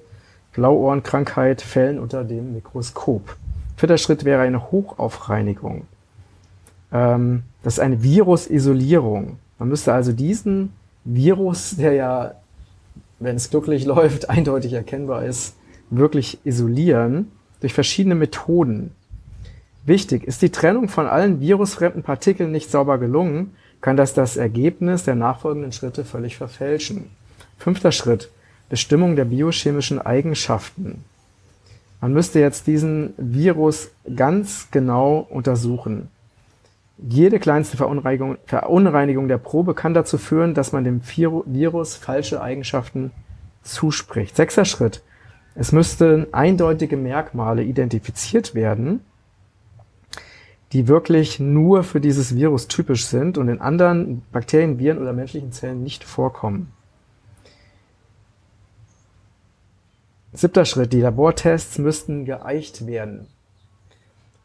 Blauohrenkrankheit, 0.54 1.62
Fällen 1.62 2.00
unter 2.00 2.24
dem 2.24 2.54
Mikroskop. 2.54 3.36
Vierter 3.76 3.98
Schritt 3.98 4.24
wäre 4.24 4.42
eine 4.42 4.72
Hochaufreinigung. 4.72 5.88
Ähm, 6.92 7.44
das 7.64 7.76
ist 7.76 7.80
eine 7.80 8.04
Virusisolierung. 8.04 9.38
Man 9.60 9.70
müsste 9.70 9.94
also 9.94 10.12
diesen 10.12 10.74
Virus, 11.04 11.76
der 11.78 11.94
ja, 11.94 12.36
wenn 13.20 13.36
es 13.36 13.50
glücklich 13.50 13.86
läuft, 13.86 14.30
eindeutig 14.30 14.74
erkennbar 14.74 15.26
ist, 15.26 15.56
wirklich 15.90 16.40
isolieren 16.46 17.32
durch 17.60 17.74
verschiedene 17.74 18.16
Methoden. 18.16 18.92
Wichtig, 19.86 20.24
ist 20.24 20.42
die 20.42 20.50
Trennung 20.50 20.88
von 20.88 21.08
allen 21.08 21.42
virusfremden 21.42 22.04
Partikeln 22.04 22.52
nicht 22.52 22.72
sauber 22.72 22.98
gelungen, 22.98 23.56
kann 23.82 23.98
das 23.98 24.14
das 24.14 24.38
Ergebnis 24.38 25.04
der 25.04 25.16
nachfolgenden 25.16 25.74
Schritte 25.74 26.06
völlig 26.06 26.38
verfälschen. 26.38 27.10
Fünfter 27.58 27.92
Schritt, 27.92 28.32
Bestimmung 28.70 29.18
der 29.18 29.26
biochemischen 29.26 30.00
Eigenschaften. 30.00 31.04
Man 32.00 32.14
müsste 32.14 32.40
jetzt 32.40 32.68
diesen 32.68 33.14
Virus 33.18 33.92
ganz 34.16 34.70
genau 34.72 35.28
untersuchen. 35.30 36.10
Jede 36.98 37.40
kleinste 37.40 37.76
Verunreinigung, 37.76 38.38
Verunreinigung 38.46 39.28
der 39.28 39.38
Probe 39.38 39.74
kann 39.74 39.94
dazu 39.94 40.18
führen, 40.18 40.54
dass 40.54 40.72
man 40.72 40.86
dem 40.86 41.02
Virus 41.06 41.96
falsche 41.96 42.42
Eigenschaften 42.42 43.12
zuspricht. 43.64 44.36
Sechster 44.38 44.64
Schritt. 44.64 45.02
Es 45.56 45.72
müssten 45.72 46.34
eindeutige 46.34 46.98
Merkmale 46.98 47.64
identifiziert 47.64 48.56
werden, 48.56 49.02
die 50.74 50.88
wirklich 50.88 51.40
nur 51.40 51.84
für 51.84 52.02
dieses 52.02 52.36
Virus 52.36 52.68
typisch 52.68 53.06
sind 53.06 53.38
und 53.38 53.48
in 53.48 53.62
anderen 53.62 54.24
Bakterien, 54.32 54.80
Viren 54.80 54.98
oder 54.98 55.14
menschlichen 55.14 55.52
Zellen 55.52 55.84
nicht 55.84 56.04
vorkommen. 56.04 56.72
Siebter 60.34 60.66
Schritt. 60.66 60.92
Die 60.94 61.02
Labortests 61.02 61.78
müssten 61.78 62.26
geeicht 62.26 62.88
werden. 62.88 63.28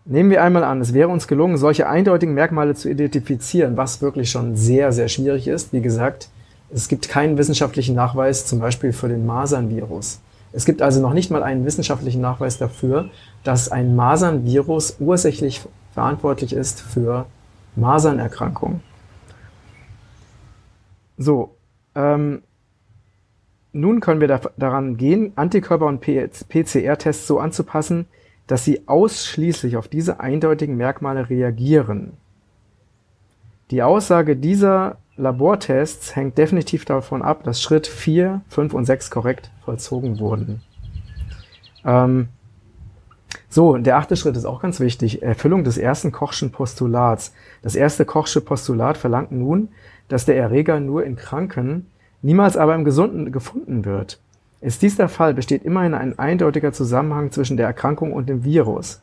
Nehmen 0.05 0.31
wir 0.31 0.43
einmal 0.43 0.65
an, 0.65 0.83
es 0.83 0.93
wäre 0.93 1.09
uns 1.09 1.29
gelungen, 1.29 1.57
solche 1.57 1.89
eindeutigen 1.89 2.35
Merkmale 2.35 2.75
zu 2.75 2.91
identifizieren, 2.91 3.77
was 3.79 4.03
wirklich 4.03 4.31
schon 4.31 4.55
sehr, 4.55 4.93
sehr 4.93 5.09
schwierig 5.09 5.49
ist. 5.49 5.73
Wie 5.73 5.81
gesagt, 5.81 6.29
es 6.71 6.89
gibt 6.89 7.09
keinen 7.09 7.39
wissenschaftlichen 7.39 7.95
Nachweis, 7.95 8.47
zum 8.47 8.59
Beispiel 8.59 8.93
für 8.93 9.09
den 9.09 9.25
Masernvirus. 9.25 10.21
Es 10.53 10.65
gibt 10.65 10.83
also 10.83 11.01
noch 11.01 11.13
nicht 11.13 11.31
mal 11.31 11.43
einen 11.43 11.65
wissenschaftlichen 11.65 12.21
Nachweis 12.21 12.59
dafür, 12.59 13.11
dass 13.45 13.71
ein 13.71 13.97
Masernvirus 13.97 14.97
ursächlich 14.99 15.63
verantwortlich 15.99 16.53
ist 16.53 16.81
für 16.81 17.27
Masernerkrankungen. 17.75 18.83
So, 21.17 21.57
ähm, 21.97 22.43
nun 23.73 23.99
können 23.99 24.21
wir 24.21 24.29
da, 24.29 24.41
daran 24.57 24.97
gehen, 24.97 25.33
Antikörper- 25.35 25.89
und 25.89 26.01
PCR-Tests 26.01 27.27
so 27.27 27.41
anzupassen, 27.41 28.07
dass 28.47 28.65
sie 28.65 28.87
ausschließlich 28.87 29.77
auf 29.77 29.89
diese 29.89 30.21
eindeutigen 30.21 30.77
Merkmale 30.77 31.29
reagieren. 31.31 32.13
Die 33.73 33.83
Aussage 33.83 34.37
dieser 34.37 34.99
Labortests 35.17 36.15
hängt 36.15 36.39
definitiv 36.39 36.85
davon 36.85 37.23
ab, 37.23 37.43
dass 37.43 37.61
Schritt 37.61 37.89
4, 37.89 38.43
5 38.51 38.73
und 38.73 38.85
6 38.85 39.11
korrekt 39.11 39.51
vollzogen 39.65 40.21
wurden. 40.21 40.63
Ähm, 41.85 42.29
so, 43.51 43.77
der 43.79 43.97
achte 43.97 44.17
Schritt 44.17 44.37
ist 44.37 44.45
auch 44.45 44.61
ganz 44.61 44.79
wichtig. 44.79 45.23
Erfüllung 45.23 45.65
des 45.65 45.79
ersten 45.79 46.13
Kochschen 46.13 46.53
Postulats. 46.53 47.33
Das 47.63 47.77
erste 47.77 48.05
Kochsche 48.05 48.43
Postulat 48.43 48.99
verlangt 48.99 49.33
nun, 49.33 49.69
dass 50.09 50.27
der 50.27 50.37
Erreger 50.37 50.81
nur 50.81 51.05
in 51.05 51.17
Kranken, 51.17 51.87
niemals 52.21 52.57
aber 52.57 52.75
im 52.75 52.85
Gesunden 52.85 53.33
gefunden 53.33 53.85
wird. 53.85 54.21
Ist 54.61 54.83
dies 54.83 54.97
der 54.97 55.09
Fall, 55.09 55.35
besteht 55.35 55.65
immerhin 55.65 55.95
ein 55.95 56.19
eindeutiger 56.19 56.73
Zusammenhang 56.73 57.31
zwischen 57.31 57.57
der 57.57 57.67
Erkrankung 57.67 58.13
und 58.13 58.29
dem 58.29 58.45
Virus. 58.45 59.01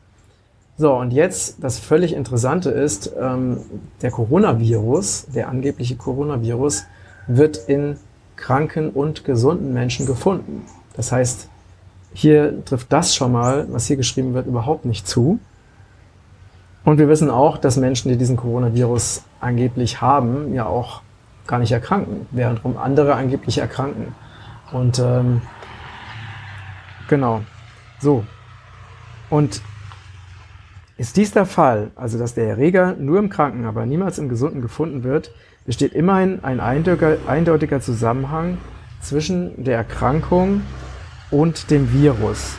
So, 0.78 0.94
und 0.94 1.12
jetzt 1.12 1.56
das 1.64 1.78
völlig 1.78 2.12
Interessante 2.12 2.70
ist, 2.70 3.10
ähm, 3.18 3.58
der 4.02 4.10
Coronavirus, 4.10 5.28
der 5.34 5.48
angebliche 5.48 5.96
Coronavirus, 5.96 6.84
wird 7.26 7.56
in 7.68 7.96
kranken 8.36 8.90
und 8.90 9.24
gesunden 9.24 9.72
Menschen 9.72 10.04
gefunden. 10.04 10.66
Das 10.94 11.10
heißt, 11.10 11.48
hier 12.16 12.64
trifft 12.64 12.90
das 12.90 13.14
schon 13.14 13.30
mal, 13.30 13.66
was 13.70 13.86
hier 13.86 13.96
geschrieben 13.96 14.32
wird, 14.32 14.46
überhaupt 14.46 14.86
nicht 14.86 15.06
zu. 15.06 15.38
Und 16.82 16.96
wir 16.96 17.08
wissen 17.08 17.28
auch, 17.28 17.58
dass 17.58 17.76
Menschen, 17.76 18.08
die 18.08 18.16
diesen 18.16 18.38
Coronavirus 18.38 19.24
angeblich 19.38 20.00
haben, 20.00 20.54
ja 20.54 20.64
auch 20.64 21.02
gar 21.46 21.58
nicht 21.58 21.72
erkranken, 21.72 22.26
während 22.30 22.64
andere 22.78 23.16
angeblich 23.16 23.58
erkranken. 23.58 24.14
Und 24.72 24.98
ähm, 24.98 25.42
genau, 27.06 27.42
so. 28.00 28.24
Und 29.28 29.60
ist 30.96 31.18
dies 31.18 31.32
der 31.32 31.44
Fall, 31.44 31.90
also 31.96 32.18
dass 32.18 32.32
der 32.32 32.48
Erreger 32.48 32.94
nur 32.98 33.18
im 33.18 33.28
Kranken, 33.28 33.66
aber 33.66 33.84
niemals 33.84 34.18
im 34.18 34.30
Gesunden 34.30 34.62
gefunden 34.62 35.04
wird, 35.04 35.32
besteht 35.66 35.92
immerhin 35.92 36.42
ein 36.42 36.60
eindeutiger, 36.60 37.18
eindeutiger 37.26 37.82
Zusammenhang 37.82 38.56
zwischen 39.02 39.64
der 39.64 39.76
Erkrankung 39.76 40.62
und 41.30 41.70
dem 41.70 41.92
Virus. 41.92 42.56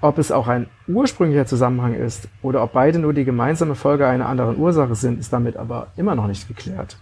Ob 0.00 0.18
es 0.18 0.30
auch 0.30 0.48
ein 0.48 0.66
ursprünglicher 0.86 1.46
Zusammenhang 1.46 1.94
ist 1.94 2.28
oder 2.42 2.62
ob 2.62 2.72
beide 2.72 2.98
nur 2.98 3.14
die 3.14 3.24
gemeinsame 3.24 3.74
Folge 3.74 4.06
einer 4.06 4.28
anderen 4.28 4.58
Ursache 4.58 4.94
sind, 4.94 5.18
ist 5.18 5.32
damit 5.32 5.56
aber 5.56 5.88
immer 5.96 6.14
noch 6.14 6.26
nicht 6.26 6.46
geklärt. 6.46 6.98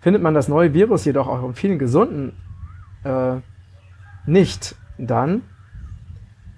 Findet 0.00 0.22
man 0.22 0.34
das 0.34 0.48
neue 0.48 0.72
Virus 0.72 1.04
jedoch 1.04 1.28
auch 1.28 1.44
in 1.44 1.54
vielen 1.54 1.78
Gesunden 1.78 2.32
äh, 3.04 3.36
nicht, 4.26 4.76
dann 4.98 5.42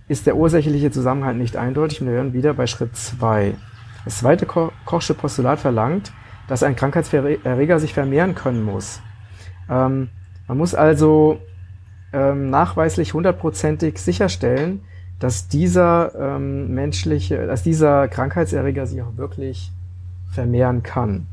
ist 0.09 0.27
der 0.27 0.37
ursächliche 0.37 0.91
Zusammenhang 0.91 1.39
nicht 1.39 1.57
eindeutig 1.57 2.01
und 2.01 2.07
wir 2.07 2.15
werden 2.15 2.33
wieder 2.33 2.55
bei 2.55 2.67
Schritt 2.67 2.97
2. 2.97 3.55
Das 4.05 4.19
zweite 4.19 4.47
Ko 4.47 4.73
Kochsche 4.85 5.15
Postulat 5.15 5.59
verlangt, 5.59 6.13
dass 6.47 6.63
ein 6.63 6.77
Krankheitserreger 6.77 7.81
sich 7.81 7.93
vermehren 7.93 8.37
können 8.37 8.63
muss. 8.63 9.01
Ähm, 9.69 10.11
man 10.49 10.59
muss 10.59 10.75
also 10.75 11.39
ähm, 12.13 12.51
nachweislich 12.51 13.15
hundertprozentig 13.15 13.99
sicherstellen, 13.99 14.81
dass 15.19 15.49
dieser 15.49 16.15
ähm, 16.15 16.75
menschliche, 16.75 17.47
dass 17.47 17.63
dieser 17.63 18.09
Krankheitserreger 18.09 18.87
sich 18.87 19.03
auch 19.03 19.17
wirklich 19.17 19.73
vermehren 20.31 20.83
kann. 20.83 21.27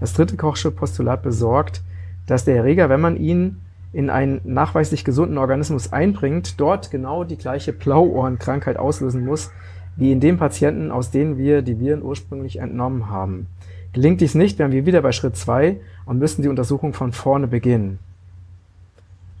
Das 0.00 0.12
dritte 0.12 0.36
Kochsche 0.36 0.70
Postulat 0.70 1.22
besorgt, 1.22 1.82
dass 2.26 2.44
der 2.44 2.56
Erreger, 2.56 2.88
wenn 2.88 3.00
man 3.00 3.16
ihn 3.16 3.60
in 3.92 4.10
einen 4.10 4.40
nachweislich 4.44 5.04
gesunden 5.04 5.38
Organismus 5.38 5.92
einbringt, 5.92 6.60
dort 6.60 6.90
genau 6.90 7.24
die 7.24 7.38
gleiche 7.38 7.72
Blauohrenkrankheit 7.72 8.76
auslösen 8.76 9.24
muss, 9.24 9.50
wie 9.96 10.12
in 10.12 10.20
dem 10.20 10.36
Patienten, 10.36 10.90
aus 10.90 11.10
denen 11.10 11.38
wir 11.38 11.62
die 11.62 11.80
Viren 11.80 12.02
ursprünglich 12.02 12.58
entnommen 12.58 13.08
haben. 13.08 13.46
Gelingt 13.92 14.20
dies 14.20 14.34
nicht, 14.34 14.58
wären 14.58 14.72
wir 14.72 14.86
wieder 14.86 15.00
bei 15.02 15.12
Schritt 15.12 15.36
2 15.36 15.80
und 16.04 16.18
müssen 16.18 16.42
die 16.42 16.48
Untersuchung 16.48 16.92
von 16.92 17.12
vorne 17.12 17.48
beginnen. 17.48 17.98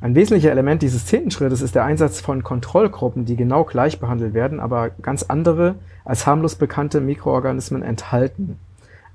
Ein 0.00 0.14
wesentlicher 0.14 0.52
Element 0.52 0.82
dieses 0.82 1.06
zehnten 1.06 1.32
Schrittes 1.32 1.60
ist 1.60 1.74
der 1.74 1.84
Einsatz 1.84 2.20
von 2.20 2.44
Kontrollgruppen, 2.44 3.24
die 3.24 3.34
genau 3.34 3.64
gleich 3.64 3.98
behandelt 3.98 4.32
werden, 4.32 4.60
aber 4.60 4.90
ganz 4.90 5.24
andere, 5.24 5.74
als 6.04 6.24
harmlos 6.24 6.54
bekannte 6.54 7.00
Mikroorganismen 7.00 7.82
enthalten. 7.82 8.58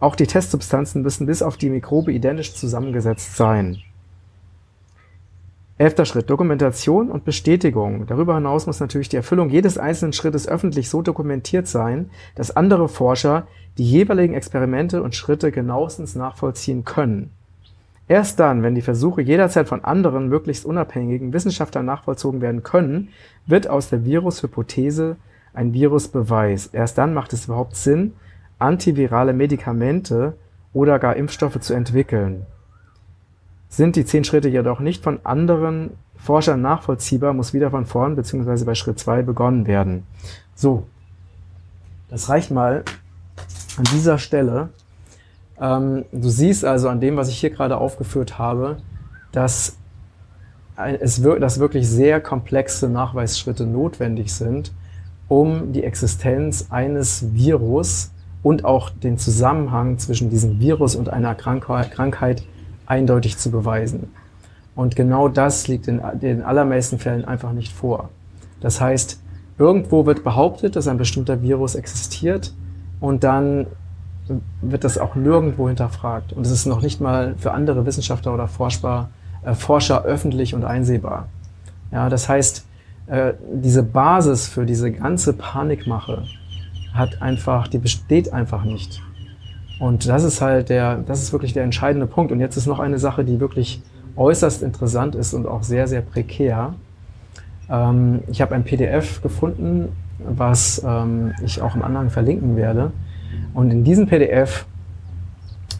Auch 0.02 0.18
die 0.18 0.28
Testsubstanzen 0.28 1.02
müssen 1.02 1.25
bis 1.25 1.42
auf 1.42 1.56
die 1.56 1.70
Mikrobe 1.70 2.12
identisch 2.12 2.54
zusammengesetzt 2.54 3.38
sein. 3.38 3.78
Elfter 5.78 6.04
Schritt, 6.04 6.30
Dokumentation 6.30 7.10
und 7.10 7.24
Bestätigung. 7.24 8.06
Darüber 8.06 8.36
hinaus 8.36 8.68
muss 8.68 8.82
natürlich 8.82 9.08
die 9.08 9.16
Erfüllung 9.16 9.50
jedes 9.50 9.78
einzelnen 9.78 10.12
Schrittes 10.12 10.48
öffentlich 10.48 10.90
so 10.90 11.02
dokumentiert 11.02 11.68
sein, 11.68 12.10
dass 12.36 12.56
andere 12.56 12.90
Forscher 12.90 13.48
die 13.78 13.90
jeweiligen 13.90 14.34
Experimente 14.34 15.02
und 15.02 15.16
Schritte 15.16 15.54
genauestens 15.54 16.16
nachvollziehen 16.16 16.84
können. 16.84 17.32
Erst 18.07 18.39
dann, 18.39 18.63
wenn 18.63 18.75
die 18.75 18.81
Versuche 18.81 19.22
jederzeit 19.22 19.67
von 19.67 19.83
anderen, 19.83 20.27
möglichst 20.27 20.65
unabhängigen 20.65 21.31
Wissenschaftlern 21.31 21.86
nachvollzogen 21.86 22.41
werden 22.41 22.63
können, 22.63 23.10
wird 23.45 23.69
aus 23.69 23.89
der 23.89 24.03
Virushypothese 24.03 25.15
ein 25.53 25.74
Virusbeweis. 25.74 26.67
Erst 26.67 26.98
dann 26.98 27.13
macht 27.13 27.31
es 27.33 27.45
überhaupt 27.45 27.75
Sinn, 27.75 28.13
antivirale 28.60 29.33
Medikamente 29.33 30.36
oder 30.74 31.00
gar 31.00 31.15
Impfstoffe 31.15 31.60
zu 31.60 31.74
entwickeln. 31.74 32.45
Sind 33.69 33.95
die 33.95 34.05
zehn 34.05 34.24
Schritte 34.24 34.50
jedoch 34.50 34.79
nicht 34.79 35.03
von 35.03 35.19
anderen 35.24 35.91
Forschern 36.15 36.62
nachvollziehbar, 36.62 37.33
muss 37.33 37.53
wieder 37.53 37.72
von 37.72 37.86
vorn 37.86 38.15
bzw. 38.15 38.65
bei 38.65 38.75
Schritt 38.75 39.00
zwei 39.00 39.22
begonnen 39.22 39.67
werden. 39.67 40.05
So, 40.55 40.88
das 42.10 42.29
reicht 42.29 42.51
mal 42.51 42.83
an 43.77 43.83
dieser 43.93 44.17
Stelle. 44.17 44.69
Ähm, 45.63 46.03
du 46.12 46.27
siehst 46.29 46.65
also 46.65 46.89
an 46.89 47.00
dem, 47.00 47.15
was 47.15 47.29
ich 47.29 47.39
hier 47.39 47.50
gerade 47.50 47.77
aufgeführt 47.77 48.38
habe, 48.38 48.77
dass 49.32 49.77
es 51.00 51.22
dass 51.22 51.60
wirklich 51.60 51.88
sehr 51.88 52.20
komplexe 52.20 52.89
Nachweisschritte 52.89 53.65
notwendig 53.65 54.34
sind, 54.34 54.74
um 55.27 55.72
die 55.72 55.84
Existenz 55.84 56.67
eines 56.70 57.34
Virus 57.34 58.12
und 58.41 58.65
auch 58.65 58.89
den 58.89 59.17
Zusammenhang 59.17 60.00
zwischen 60.00 60.29
diesem 60.29 60.60
Virus 60.60 60.96
und 60.96 61.10
einer 61.10 61.36
Krankheit 61.36 62.43
eindeutig 62.86 63.38
zu 63.38 63.51
beweisen. 63.51 64.12
Und 64.75 64.96
genau 64.96 65.29
das 65.29 65.67
liegt 65.67 65.88
in 65.88 66.01
den 66.22 66.41
allermeisten 66.41 67.00
Fällen 67.00 67.24
einfach 67.24 67.53
nicht 67.53 67.72
vor. 67.72 68.10
Das 68.60 68.82
heißt, 68.82 69.22
irgendwo 69.60 70.05
wird 70.05 70.24
behauptet, 70.24 70.75
dass 70.75 70.88
ein 70.88 70.98
bestimmter 70.98 71.41
Virus 71.41 71.75
existiert 71.75 72.53
und 73.00 73.24
dann 73.24 73.67
wird 74.62 74.84
das 74.84 74.98
auch 74.98 75.15
nirgendwo 75.15 75.68
hinterfragt. 75.68 76.34
Und 76.34 76.46
es 76.46 76.51
ist 76.51 76.65
noch 76.65 76.82
nicht 76.82 77.01
mal 77.01 77.36
für 77.38 77.51
andere 77.51 77.86
Wissenschaftler 77.86 78.34
oder 78.34 78.48
Forscher, 78.48 79.10
äh, 79.44 79.53
Forscher 79.53 80.03
öffentlich 80.03 80.56
und 80.56 80.63
einsehbar. 80.63 81.27
Ja, 81.92 82.10
das 82.10 82.30
heißt, 82.30 82.65
äh, 83.08 83.34
diese 83.53 83.84
Basis 83.84 84.48
für 84.48 84.65
diese 84.65 84.92
ganze 84.92 85.34
Panikmache 85.34 86.24
hat 86.94 87.22
einfach, 87.22 87.68
die 87.68 87.80
besteht 87.80 88.32
einfach 88.32 88.63
nicht. 88.63 89.01
Und 89.80 90.08
das 90.08 90.24
ist 90.24 90.42
halt 90.42 90.70
der, 90.70 90.98
das 90.98 91.22
ist 91.22 91.34
wirklich 91.34 91.53
der 91.53 91.63
entscheidende 91.63 92.08
Punkt. 92.08 92.32
Und 92.32 92.39
jetzt 92.39 92.56
ist 92.56 92.68
noch 92.68 92.80
eine 92.80 93.00
Sache, 93.00 93.25
die 93.25 93.39
wirklich 93.39 93.82
äußerst 94.15 94.63
interessant 94.63 95.15
ist 95.15 95.34
und 95.34 95.48
auch 95.48 95.63
sehr, 95.63 95.88
sehr 95.88 96.01
prekär. 96.01 96.75
Ähm, 97.70 98.22
ich 98.27 98.42
habe 98.42 98.56
ein 98.56 98.63
PDF 98.63 99.22
gefunden, 99.22 99.89
was 100.20 100.82
ähm, 100.86 101.34
ich 101.44 101.62
auch 101.62 101.75
im 101.75 101.82
Anhang 101.82 102.10
verlinken 102.10 102.56
werde. 102.56 102.92
Und 103.53 103.72
in 103.72 103.83
diesem 103.83 104.07
PDF, 104.07 104.65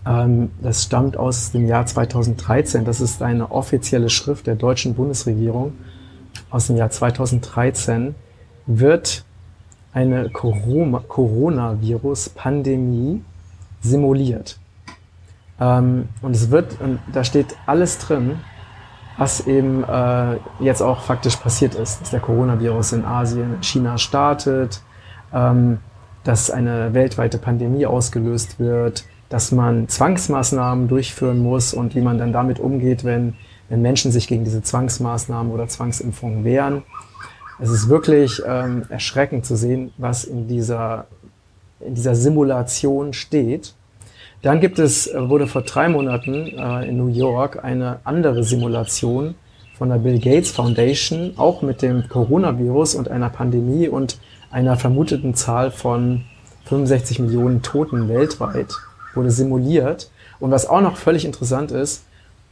ähm, 0.06 0.52
das 0.62 0.84
stammt 0.84 1.16
aus 1.18 1.52
dem 1.52 1.68
Jahr 1.68 1.86
2013, 1.86 2.84
das 2.86 3.02
ist 3.02 3.22
eine 3.22 3.52
offizielle 3.52 4.10
Schrift 4.10 4.48
der 4.48 4.56
deutschen 4.56 4.96
Bundesregierung 4.96 5.74
aus 6.50 6.68
dem 6.68 6.78
Jahr 6.78 6.90
2013, 6.90 8.16
wird 8.66 9.26
eine 9.94 10.30
Coronavirus-Pandemie 10.30 13.22
simuliert. 13.82 14.58
Ähm, 15.60 16.08
und 16.22 16.36
es 16.36 16.52
wird, 16.52 16.80
und 16.82 17.00
da 17.12 17.24
steht 17.24 17.56
alles 17.66 17.98
drin, 18.00 18.40
was 19.18 19.46
eben 19.46 19.84
äh, 19.84 20.38
jetzt 20.60 20.82
auch 20.82 21.02
faktisch 21.02 21.36
passiert 21.36 21.76
ist, 21.76 22.02
dass 22.02 22.10
der 22.10 22.20
Coronavirus 22.20 22.94
in 22.94 23.06
Asien, 23.06 23.54
in 23.56 23.64
China 23.64 24.00
startet, 24.00 24.82
ähm, 25.32 25.78
dass 26.24 26.50
eine 26.50 26.94
weltweite 26.94 27.38
Pandemie 27.38 27.86
ausgelöst 27.86 28.60
wird, 28.60 29.06
dass 29.30 29.52
man 29.52 29.88
Zwangsmaßnahmen 29.88 30.88
durchführen 30.88 31.40
muss 31.40 31.74
und 31.74 31.96
wie 31.96 32.02
man 32.02 32.18
dann 32.18 32.34
damit 32.34 32.60
umgeht, 32.60 33.04
wenn, 33.04 33.34
wenn 33.70 33.82
Menschen 33.82 34.12
sich 34.12 34.28
gegen 34.28 34.44
diese 34.44 34.62
Zwangsmaßnahmen 34.62 35.52
oder 35.52 35.68
Zwangsimpfungen 35.68 36.44
wehren. 36.44 36.84
Es 37.60 37.70
ist 37.70 37.90
wirklich 37.90 38.42
ähm, 38.48 38.84
erschreckend 38.90 39.46
zu 39.46 39.56
sehen, 39.56 39.92
was 39.98 40.24
in 40.24 40.48
dieser, 40.48 41.08
in 41.80 41.96
dieser 41.96 42.16
Simulation 42.16 43.14
steht. 43.14 43.74
Dann 44.42 44.60
gibt 44.60 44.78
es, 44.80 45.08
äh, 45.08 45.30
wurde 45.30 45.48
vor 45.48 45.62
drei 45.62 45.88
Monaten 45.90 46.48
äh, 46.48 46.88
in 46.88 46.98
New 46.98 47.08
York 47.08 47.64
eine 47.64 48.00
andere 48.04 48.44
Simulation 48.44 49.36
von 49.78 49.90
der 49.90 49.98
Bill 49.98 50.20
Gates 50.20 50.52
Foundation, 50.52 51.34
auch 51.38 51.62
mit 51.62 51.82
dem 51.82 52.08
Coronavirus 52.08 52.96
und 52.96 53.10
einer 53.10 53.30
Pandemie 53.30 53.88
und 53.88 54.20
einer 54.54 54.78
vermuteten 54.78 55.34
Zahl 55.34 55.72
von 55.72 56.24
65 56.66 57.20
Millionen 57.20 57.62
Toten 57.62 58.08
weltweit, 58.08 58.72
wurde 59.16 59.32
simuliert. 59.32 60.10
Und 60.40 60.52
was 60.52 60.68
auch 60.68 60.82
noch 60.82 60.98
völlig 60.98 61.26
interessant 61.26 61.72
ist, 61.72 62.04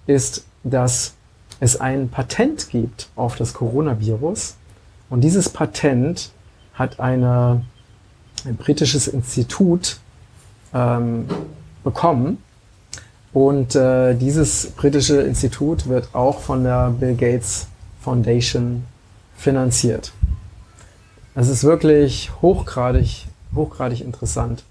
ist, 0.08 0.46
dass 0.64 1.14
es 1.60 1.80
ein 1.80 2.10
Patent 2.10 2.70
gibt 2.70 3.10
auf 3.16 3.36
das 3.36 3.54
Coronavirus. 3.54 4.56
Und 5.10 5.22
dieses 5.22 5.50
Patent 5.50 6.32
hat 6.74 7.00
eine, 7.00 7.64
ein 8.46 8.56
britisches 8.56 9.08
Institut 9.08 9.98
ähm, 10.74 11.28
bekommen. 11.84 12.42
Und 13.32 13.76
äh, 13.76 14.16
dieses 14.16 14.72
britische 14.72 15.22
Institut 15.22 15.88
wird 15.88 16.14
auch 16.14 16.40
von 16.40 16.64
der 16.64 16.90
Bill 16.90 17.16
Gates 17.16 17.68
Foundation 18.02 18.84
finanziert. 19.38 20.12
Es 21.34 21.48
ist 21.48 21.64
wirklich 21.64 22.30
hochgradig, 22.42 23.28
hochgradig 23.56 24.02
interessant. 24.02 24.64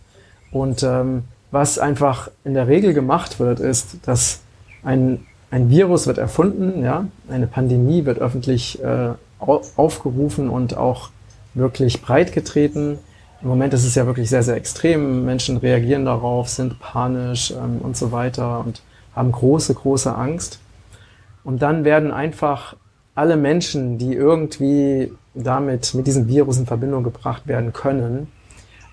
Und 0.53 0.83
ähm, 0.83 1.25
was 1.51 1.79
einfach 1.79 2.31
in 2.45 2.55
der 2.55 2.69
Regel 2.69 2.93
gemacht 2.93 3.41
wird, 3.41 3.61
ist, 3.61 4.07
dass 4.07 4.41
ein, 4.83 5.27
ein 5.51 5.71
Virus 5.71 6.07
wird 6.07 6.19
erfunden, 6.19 6.85
ja, 6.85 7.07
eine 7.29 7.47
Pandemie 7.47 8.05
wird 8.05 8.19
öffentlich 8.19 8.83
äh, 8.83 9.11
aufgerufen 9.39 10.51
und 10.51 10.77
auch 10.77 11.11
wirklich 11.55 12.03
breitgetreten. 12.03 12.99
Im 13.43 13.49
Moment 13.49 13.73
ist 13.73 13.87
es 13.87 13.95
ja 13.95 14.05
wirklich 14.05 14.29
sehr, 14.29 14.43
sehr 14.43 14.57
extrem. 14.57 15.25
Menschen 15.25 15.57
reagieren 15.57 16.05
darauf, 16.05 16.51
sind 16.51 16.79
panisch 16.79 17.53
ähm, 17.53 17.79
und 17.81 17.97
so 17.97 18.13
weiter 18.13 18.61
und 18.61 18.83
haben 19.17 19.33
große, 19.33 19.75
große 19.75 20.15
Angst. 20.15 20.61
Und 21.43 21.63
dann 21.63 21.85
werden 21.85 22.13
einfach 22.13 22.77
alle 23.15 23.37
Menschen, 23.37 23.97
die 23.97 24.13
irgendwie 24.13 25.11
damit 25.35 25.95
mit 25.95 26.07
diesem 26.07 26.29
Virus 26.29 26.59
in 26.59 26.67
Verbindung 26.67 27.05
gebracht 27.05 27.47
werden 27.47 27.73
können, 27.73 28.29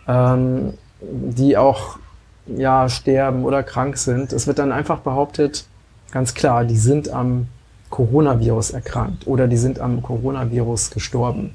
ähm, 0.07 0.73
die 1.01 1.57
auch 1.57 1.97
ja 2.45 2.89
sterben 2.89 3.43
oder 3.43 3.63
krank 3.63 3.97
sind. 3.97 4.33
Es 4.33 4.47
wird 4.47 4.59
dann 4.59 4.71
einfach 4.71 4.99
behauptet, 4.99 5.65
ganz 6.11 6.33
klar, 6.33 6.63
die 6.65 6.77
sind 6.77 7.09
am 7.09 7.47
Coronavirus 7.89 8.71
erkrankt 8.71 9.27
oder 9.27 9.47
die 9.47 9.57
sind 9.57 9.79
am 9.79 10.01
Coronavirus 10.01 10.91
gestorben. 10.91 11.53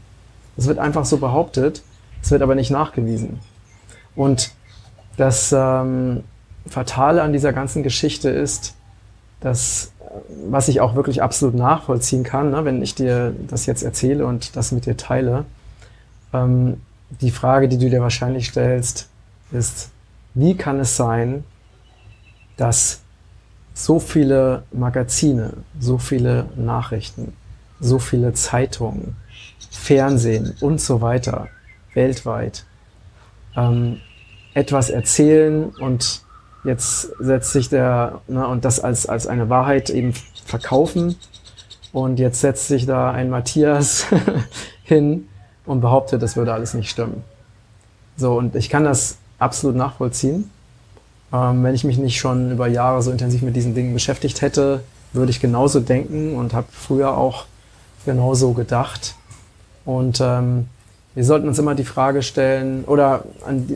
Es 0.56 0.66
wird 0.66 0.78
einfach 0.78 1.04
so 1.04 1.18
behauptet 1.18 1.82
es 2.22 2.30
wird 2.30 2.42
aber 2.42 2.54
nicht 2.54 2.70
nachgewiesen. 2.70 3.40
Und 4.14 4.52
das 5.16 5.52
ähm, 5.52 6.22
Fatale 6.66 7.22
an 7.22 7.32
dieser 7.32 7.52
ganzen 7.52 7.82
Geschichte 7.82 8.30
ist, 8.30 8.74
dass, 9.40 9.91
was 10.46 10.68
ich 10.68 10.80
auch 10.80 10.94
wirklich 10.94 11.22
absolut 11.22 11.54
nachvollziehen 11.54 12.22
kann, 12.22 12.50
ne, 12.50 12.64
wenn 12.64 12.82
ich 12.82 12.94
dir 12.94 13.34
das 13.48 13.66
jetzt 13.66 13.82
erzähle 13.82 14.26
und 14.26 14.56
das 14.56 14.72
mit 14.72 14.86
dir 14.86 14.96
teile, 14.96 15.44
ähm, 16.32 16.80
die 17.20 17.30
Frage, 17.30 17.68
die 17.68 17.78
du 17.78 17.90
dir 17.90 18.00
wahrscheinlich 18.00 18.48
stellst, 18.48 19.08
ist, 19.52 19.90
wie 20.34 20.56
kann 20.56 20.80
es 20.80 20.96
sein, 20.96 21.44
dass 22.56 23.00
so 23.74 23.98
viele 23.98 24.64
Magazine, 24.72 25.54
so 25.78 25.98
viele 25.98 26.46
Nachrichten, 26.56 27.34
so 27.80 27.98
viele 27.98 28.32
Zeitungen, 28.34 29.16
Fernsehen 29.70 30.54
und 30.60 30.80
so 30.80 31.00
weiter 31.00 31.48
weltweit 31.94 32.64
ähm, 33.56 34.00
etwas 34.54 34.90
erzählen 34.90 35.70
und 35.80 36.22
jetzt 36.64 37.12
setzt 37.18 37.52
sich 37.52 37.68
der, 37.68 38.20
ne, 38.28 38.46
und 38.46 38.64
das 38.64 38.80
als, 38.80 39.06
als 39.06 39.26
eine 39.26 39.48
Wahrheit 39.48 39.90
eben 39.90 40.14
verkaufen. 40.44 41.16
Und 41.92 42.18
jetzt 42.18 42.40
setzt 42.40 42.68
sich 42.68 42.86
da 42.86 43.10
ein 43.10 43.28
Matthias 43.30 44.06
hin 44.84 45.28
und 45.66 45.80
behauptet, 45.80 46.22
das 46.22 46.36
würde 46.36 46.52
alles 46.52 46.74
nicht 46.74 46.90
stimmen. 46.90 47.22
So, 48.16 48.36
und 48.38 48.56
ich 48.56 48.70
kann 48.70 48.84
das 48.84 49.18
absolut 49.38 49.76
nachvollziehen. 49.76 50.50
Ähm, 51.32 51.64
wenn 51.64 51.74
ich 51.74 51.84
mich 51.84 51.98
nicht 51.98 52.18
schon 52.18 52.52
über 52.52 52.66
Jahre 52.66 53.02
so 53.02 53.10
intensiv 53.10 53.42
mit 53.42 53.56
diesen 53.56 53.74
Dingen 53.74 53.92
beschäftigt 53.94 54.40
hätte, 54.42 54.82
würde 55.12 55.30
ich 55.30 55.40
genauso 55.40 55.80
denken 55.80 56.36
und 56.36 56.54
habe 56.54 56.66
früher 56.70 57.16
auch 57.16 57.46
genauso 58.04 58.52
gedacht. 58.52 59.14
Und 59.84 60.20
ähm, 60.20 60.68
wir 61.14 61.24
sollten 61.24 61.48
uns 61.48 61.58
immer 61.58 61.74
die 61.74 61.84
Frage 61.84 62.22
stellen 62.22 62.84
oder 62.84 63.24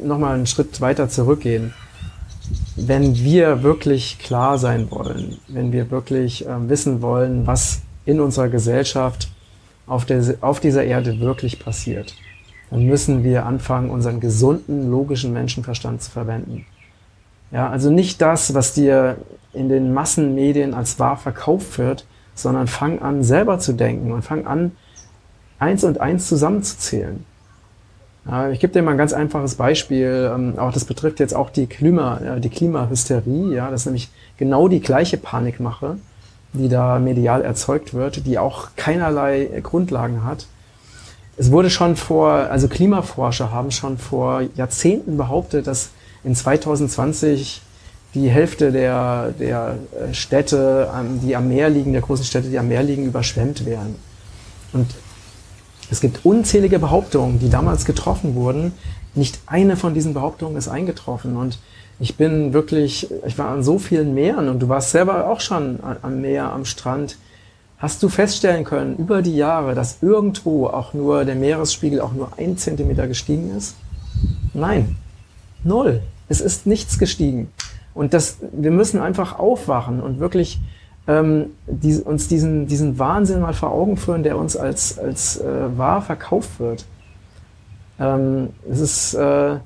nochmal 0.03 0.35
einen 0.35 0.46
Schritt 0.46 0.81
weiter 0.81 1.09
zurückgehen. 1.09 1.75
Wenn 2.77 3.15
wir 3.15 3.62
wirklich 3.62 4.19
klar 4.19 4.59
sein 4.59 4.91
wollen, 4.91 5.39
wenn 5.49 5.73
wir 5.73 5.91
wirklich 5.91 6.47
äh, 6.47 6.69
wissen 6.69 7.01
wollen, 7.01 7.47
was 7.47 7.81
in 8.05 8.21
unserer 8.21 8.49
Gesellschaft 8.49 9.29
auf, 9.87 10.05
der, 10.05 10.23
auf 10.43 10.61
dieser 10.61 10.85
Erde 10.85 11.21
wirklich 11.21 11.59
passiert, 11.59 12.15
dann 12.71 12.85
müssen 12.85 13.25
wir 13.25 13.47
anfangen, 13.47 13.91
unseren 13.91 14.21
gesunden, 14.21 14.91
logischen 14.91 15.33
Menschenverstand 15.33 16.03
zu 16.03 16.11
verwenden. 16.11 16.67
Ja, 17.51 17.71
also 17.71 17.91
nicht 17.91 18.21
das, 18.21 18.55
was 18.55 18.75
dir 18.75 19.17
in 19.53 19.69
den 19.69 19.95
Massenmedien 19.95 20.75
als 20.75 20.99
wahr 20.99 21.17
verkauft 21.17 21.79
wird, 21.79 22.05
sondern 22.35 22.67
fang 22.67 23.01
an, 23.01 23.23
selber 23.23 23.59
zu 23.59 23.73
denken 23.73 24.12
und 24.12 24.23
fang 24.23 24.47
an, 24.47 24.73
eins 25.59 25.85
und 25.85 26.01
eins 26.01 26.29
zusammenzuzählen. 26.29 27.25
Ich 28.53 28.59
gebe 28.59 28.73
dir 28.73 28.83
mal 28.83 28.91
ein 28.91 28.99
ganz 28.99 29.12
einfaches 29.12 29.55
Beispiel. 29.55 30.33
Ähm, 30.35 30.59
auch 30.59 30.73
das 30.73 30.85
betrifft 30.85 31.21
jetzt 31.21 31.35
auch 31.35 31.49
die 31.49 31.67
Klima, 31.67 32.39
die 32.39 32.49
Klimahysterie. 32.49 33.55
Ja, 33.55 33.71
das 33.71 33.83
ist 33.83 33.87
nämlich 33.87 34.09
genau 34.37 34.67
die 34.67 34.81
gleiche 34.81 35.17
Panikmache, 35.17 35.99
die 36.53 36.69
da 36.69 36.99
medial 36.99 37.43
erzeugt 37.43 37.95
wird, 37.95 38.27
die 38.27 38.39
auch 38.39 38.71
keinerlei 38.75 39.49
Grundlagen 39.62 40.25
hat. 40.25 40.47
Es 41.37 41.53
wurde 41.53 41.71
schon 41.71 41.95
vor, 41.95 42.31
also 42.31 42.67
Klimaforscher 42.67 43.53
haben 43.53 43.71
schon 43.71 43.97
vor 43.97 44.43
Jahrzehnten 44.57 45.17
behauptet, 45.17 45.69
dass 45.69 45.91
in 46.25 46.35
2020 46.35 47.62
die 48.15 48.29
Hälfte 48.29 48.73
der, 48.73 49.35
der 49.39 49.77
äh, 49.93 50.15
Städte, 50.15 50.91
die 51.23 51.37
am 51.37 51.49
Meer 51.49 51.69
liegen, 51.69 51.93
der 51.93 52.01
großen 52.01 52.25
Städte, 52.25 52.49
die 52.49 52.59
am 52.59 52.69
Meer 52.69 52.83
liegen, 52.83 53.05
überschwemmt 53.05 53.67
werden. 53.67 53.97
Und 54.73 54.87
es 55.90 56.01
gibt 56.01 56.25
unzählige 56.25 56.79
Behauptungen, 56.79 57.38
die 57.38 57.51
damals 57.51 57.85
getroffen 57.85 58.35
wurden. 58.35 58.72
Nicht 59.14 59.38
eine 59.46 59.77
von 59.77 59.94
diesen 59.94 60.14
Behauptungen 60.14 60.57
ist 60.57 60.68
eingetroffen. 60.68 61.37
Und 61.37 61.59
ich 61.99 62.16
bin 62.16 62.53
wirklich, 62.53 63.09
ich 63.27 63.38
war 63.38 63.49
an 63.49 63.62
so 63.62 63.79
vielen 63.79 64.14
Meeren 64.14 64.49
und 64.49 64.61
du 64.61 64.68
warst 64.68 64.90
selber 64.90 65.29
auch 65.29 65.40
schon 65.40 65.79
am 66.03 66.20
Meer, 66.20 66.53
am 66.53 66.64
Strand. 66.64 67.16
Hast 67.79 68.03
du 68.03 68.09
feststellen 68.09 68.64
können 68.64 68.96
über 68.96 69.22
die 69.22 69.37
Jahre, 69.37 69.75
dass 69.75 69.99
irgendwo 70.03 70.66
auch 70.66 70.94
nur 70.94 71.25
der 71.25 71.35
Meeresspiegel 71.35 72.01
auch 72.01 72.12
nur 72.12 72.31
ein 72.38 72.57
Zentimeter 72.57 73.07
gestiegen 73.07 73.55
ist? 73.57 73.77
Nein, 74.55 74.96
null. 75.62 76.03
Es 76.29 76.40
ist 76.40 76.66
nichts 76.66 76.99
gestiegen. 76.99 77.51
Und 77.94 78.12
das, 78.12 78.38
wir 78.53 78.70
müssen 78.70 79.01
einfach 79.01 79.38
aufwachen 79.38 80.01
und 80.01 80.18
wirklich 80.18 80.59
ähm, 81.09 81.51
die, 81.66 81.95
uns 81.97 82.29
diesen, 82.29 82.66
diesen 82.66 82.99
Wahnsinn 82.99 83.40
mal 83.40 83.55
vor 83.55 83.73
Augen 83.73 83.97
führen, 83.97 84.23
der 84.23 84.37
uns 84.38 84.57
als, 84.57 84.99
als 84.99 85.40
äh, 85.40 85.77
wahr 85.77 86.03
verkauft 86.03 86.59
wird. 86.59 86.85
Ähm, 87.99 88.51
es 88.71 88.81
ist, 88.81 89.14
äh, 89.14 89.57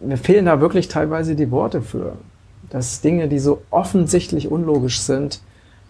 mir 0.00 0.16
fehlen 0.16 0.46
da 0.46 0.60
wirklich 0.60 0.88
teilweise 0.88 1.34
die 1.34 1.50
Worte 1.50 1.82
für, 1.82 2.14
dass 2.70 3.00
Dinge, 3.00 3.28
die 3.28 3.38
so 3.38 3.62
offensichtlich 3.70 4.50
unlogisch 4.50 5.00
sind, 5.00 5.40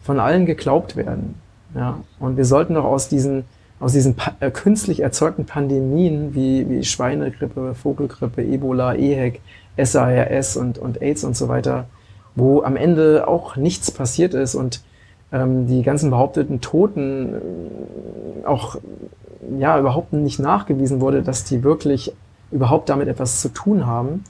von 0.02 0.18
allen 0.18 0.46
geglaubt 0.46 0.96
werden. 0.96 1.36
Ja? 1.74 2.00
Und 2.18 2.36
wir 2.36 2.44
sollten 2.44 2.74
doch 2.74 2.84
aus 2.84 3.08
diesen, 3.08 3.44
aus 3.78 3.92
diesen 3.92 4.16
äh, 4.40 4.50
künstlich 4.50 5.00
erzeugten 5.00 5.46
Pandemien 5.46 6.34
wie, 6.34 6.68
wie 6.68 6.84
Schweinegrippe, 6.84 7.74
Vogelgrippe, 7.74 8.42
Ebola, 8.42 8.94
EHEC, 8.94 9.40
SARS 9.78 10.56
und, 10.56 10.78
und 10.78 11.00
AIDS 11.00 11.24
und 11.24 11.36
so 11.36 11.48
weiter, 11.48 11.86
wo 12.34 12.62
am 12.62 12.76
Ende 12.76 13.28
auch 13.28 13.56
nichts 13.56 13.90
passiert 13.90 14.34
ist 14.34 14.54
und 14.54 14.82
ähm, 15.32 15.66
die 15.66 15.82
ganzen 15.82 16.10
behaupteten 16.10 16.60
Toten 16.60 17.34
äh, 18.42 18.46
auch 18.46 18.76
ja 19.58 19.78
überhaupt 19.78 20.12
nicht 20.12 20.38
nachgewiesen 20.38 21.00
wurde, 21.00 21.22
dass 21.22 21.44
die 21.44 21.62
wirklich 21.62 22.12
überhaupt 22.50 22.88
damit 22.88 23.08
etwas 23.08 23.40
zu 23.40 23.48
tun 23.48 23.86
haben. 23.86 24.24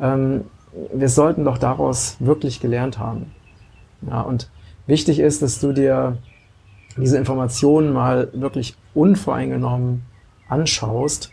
Ähm, 0.00 0.42
wir 0.92 1.08
sollten 1.08 1.44
doch 1.44 1.58
daraus 1.58 2.16
wirklich 2.18 2.60
gelernt 2.60 2.98
haben. 2.98 3.32
Ja, 4.08 4.20
und 4.22 4.50
wichtig 4.86 5.20
ist, 5.20 5.42
dass 5.42 5.60
du 5.60 5.72
dir 5.72 6.18
diese 6.96 7.16
Informationen 7.16 7.92
mal 7.92 8.28
wirklich 8.32 8.76
unvoreingenommen 8.92 10.02
anschaust. 10.48 11.30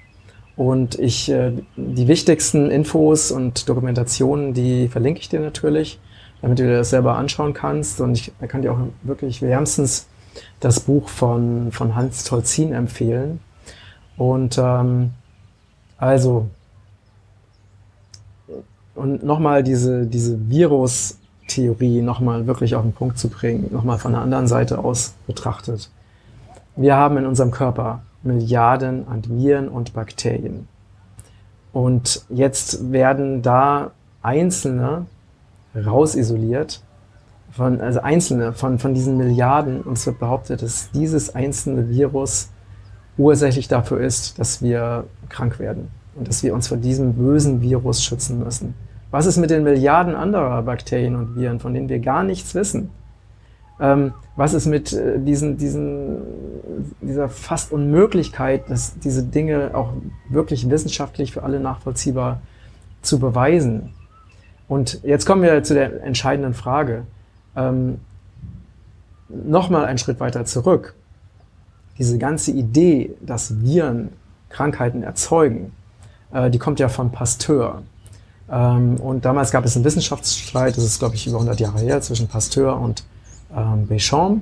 Und 0.55 0.99
ich, 0.99 1.29
äh, 1.29 1.53
die 1.75 2.07
wichtigsten 2.07 2.69
Infos 2.69 3.31
und 3.31 3.67
Dokumentationen, 3.69 4.53
die 4.53 4.87
verlinke 4.87 5.21
ich 5.21 5.29
dir 5.29 5.39
natürlich, 5.39 5.99
damit 6.41 6.59
du 6.59 6.63
dir 6.63 6.77
das 6.77 6.89
selber 6.89 7.15
anschauen 7.15 7.53
kannst. 7.53 8.01
Und 8.01 8.15
ich 8.15 8.31
kann 8.47 8.61
dir 8.61 8.73
auch 8.73 8.79
wirklich 9.03 9.41
wärmstens 9.41 10.07
das 10.59 10.81
Buch 10.81 11.09
von, 11.09 11.71
von 11.71 11.95
Hans 11.95 12.23
Tolzin 12.23 12.73
empfehlen. 12.73 13.39
Und 14.17 14.57
ähm, 14.57 15.11
also, 15.97 16.47
und 18.95 19.23
nochmal 19.23 19.63
diese, 19.63 20.05
diese 20.05 20.49
Virus-Theorie 20.49 22.01
nochmal 22.01 22.45
wirklich 22.45 22.75
auf 22.75 22.83
den 22.83 22.93
Punkt 22.93 23.17
zu 23.17 23.29
bringen, 23.29 23.69
nochmal 23.71 23.99
von 23.99 24.11
der 24.11 24.21
anderen 24.21 24.47
Seite 24.47 24.79
aus 24.79 25.13
betrachtet. 25.27 25.89
Wir 26.75 26.95
haben 26.95 27.17
in 27.17 27.25
unserem 27.25 27.51
Körper 27.51 28.01
Milliarden 28.23 29.07
an 29.07 29.23
Viren 29.27 29.67
und 29.67 29.93
Bakterien. 29.93 30.67
Und 31.73 32.25
jetzt 32.29 32.91
werden 32.91 33.41
da 33.41 33.91
einzelne 34.21 35.05
rausisoliert, 35.75 36.81
von, 37.51 37.81
also 37.81 38.01
einzelne 38.01 38.53
von, 38.53 38.79
von 38.79 38.93
diesen 38.93 39.17
Milliarden. 39.17 39.81
Und 39.81 39.93
es 39.93 40.05
wird 40.05 40.19
behauptet, 40.19 40.61
dass 40.61 40.91
dieses 40.91 41.33
einzelne 41.33 41.89
Virus 41.89 42.49
ursächlich 43.17 43.67
dafür 43.67 43.99
ist, 43.99 44.39
dass 44.39 44.61
wir 44.61 45.05
krank 45.29 45.59
werden 45.59 45.89
und 46.15 46.27
dass 46.27 46.43
wir 46.43 46.53
uns 46.53 46.67
vor 46.67 46.77
diesem 46.77 47.13
bösen 47.13 47.61
Virus 47.61 48.03
schützen 48.03 48.39
müssen. 48.39 48.73
Was 49.11 49.25
ist 49.25 49.37
mit 49.37 49.49
den 49.49 49.63
Milliarden 49.63 50.15
anderer 50.15 50.61
Bakterien 50.61 51.15
und 51.15 51.35
Viren, 51.35 51.59
von 51.59 51.73
denen 51.73 51.89
wir 51.89 51.99
gar 51.99 52.23
nichts 52.23 52.55
wissen? 52.55 52.89
Ähm, 53.81 54.13
was 54.35 54.53
ist 54.53 54.67
mit 54.67 54.93
äh, 54.93 55.19
diesen, 55.19 55.57
diesen, 55.57 56.21
dieser 57.01 57.27
fast 57.27 57.71
Unmöglichkeit, 57.71 58.69
dass 58.69 58.97
diese 58.99 59.23
Dinge 59.23 59.71
auch 59.73 59.93
wirklich 60.29 60.69
wissenschaftlich 60.69 61.33
für 61.33 61.43
alle 61.43 61.59
nachvollziehbar 61.59 62.41
zu 63.01 63.19
beweisen? 63.19 63.93
Und 64.67 65.01
jetzt 65.03 65.25
kommen 65.25 65.41
wir 65.41 65.63
zu 65.63 65.73
der 65.73 66.03
entscheidenden 66.03 66.53
Frage. 66.53 67.03
Ähm, 67.55 67.99
Nochmal 69.33 69.85
einen 69.85 69.97
Schritt 69.97 70.19
weiter 70.19 70.45
zurück. 70.45 70.93
Diese 71.97 72.17
ganze 72.17 72.51
Idee, 72.51 73.15
dass 73.21 73.61
Viren 73.61 74.09
Krankheiten 74.49 75.03
erzeugen, 75.03 75.71
äh, 76.33 76.49
die 76.49 76.59
kommt 76.59 76.79
ja 76.79 76.89
von 76.89 77.11
Pasteur. 77.11 77.83
Ähm, 78.51 78.97
und 78.97 79.23
damals 79.23 79.51
gab 79.51 79.63
es 79.63 79.75
einen 79.75 79.85
Wissenschaftsstreit, 79.85 80.75
das 80.75 80.83
ist, 80.83 80.99
glaube 80.99 81.15
ich, 81.15 81.27
über 81.27 81.37
100 81.37 81.59
Jahre 81.59 81.79
her, 81.79 82.01
zwischen 82.01 82.27
Pasteur 82.27 82.77
und 82.79 83.03
ähm, 83.55 83.87
Béchamp. 83.87 84.41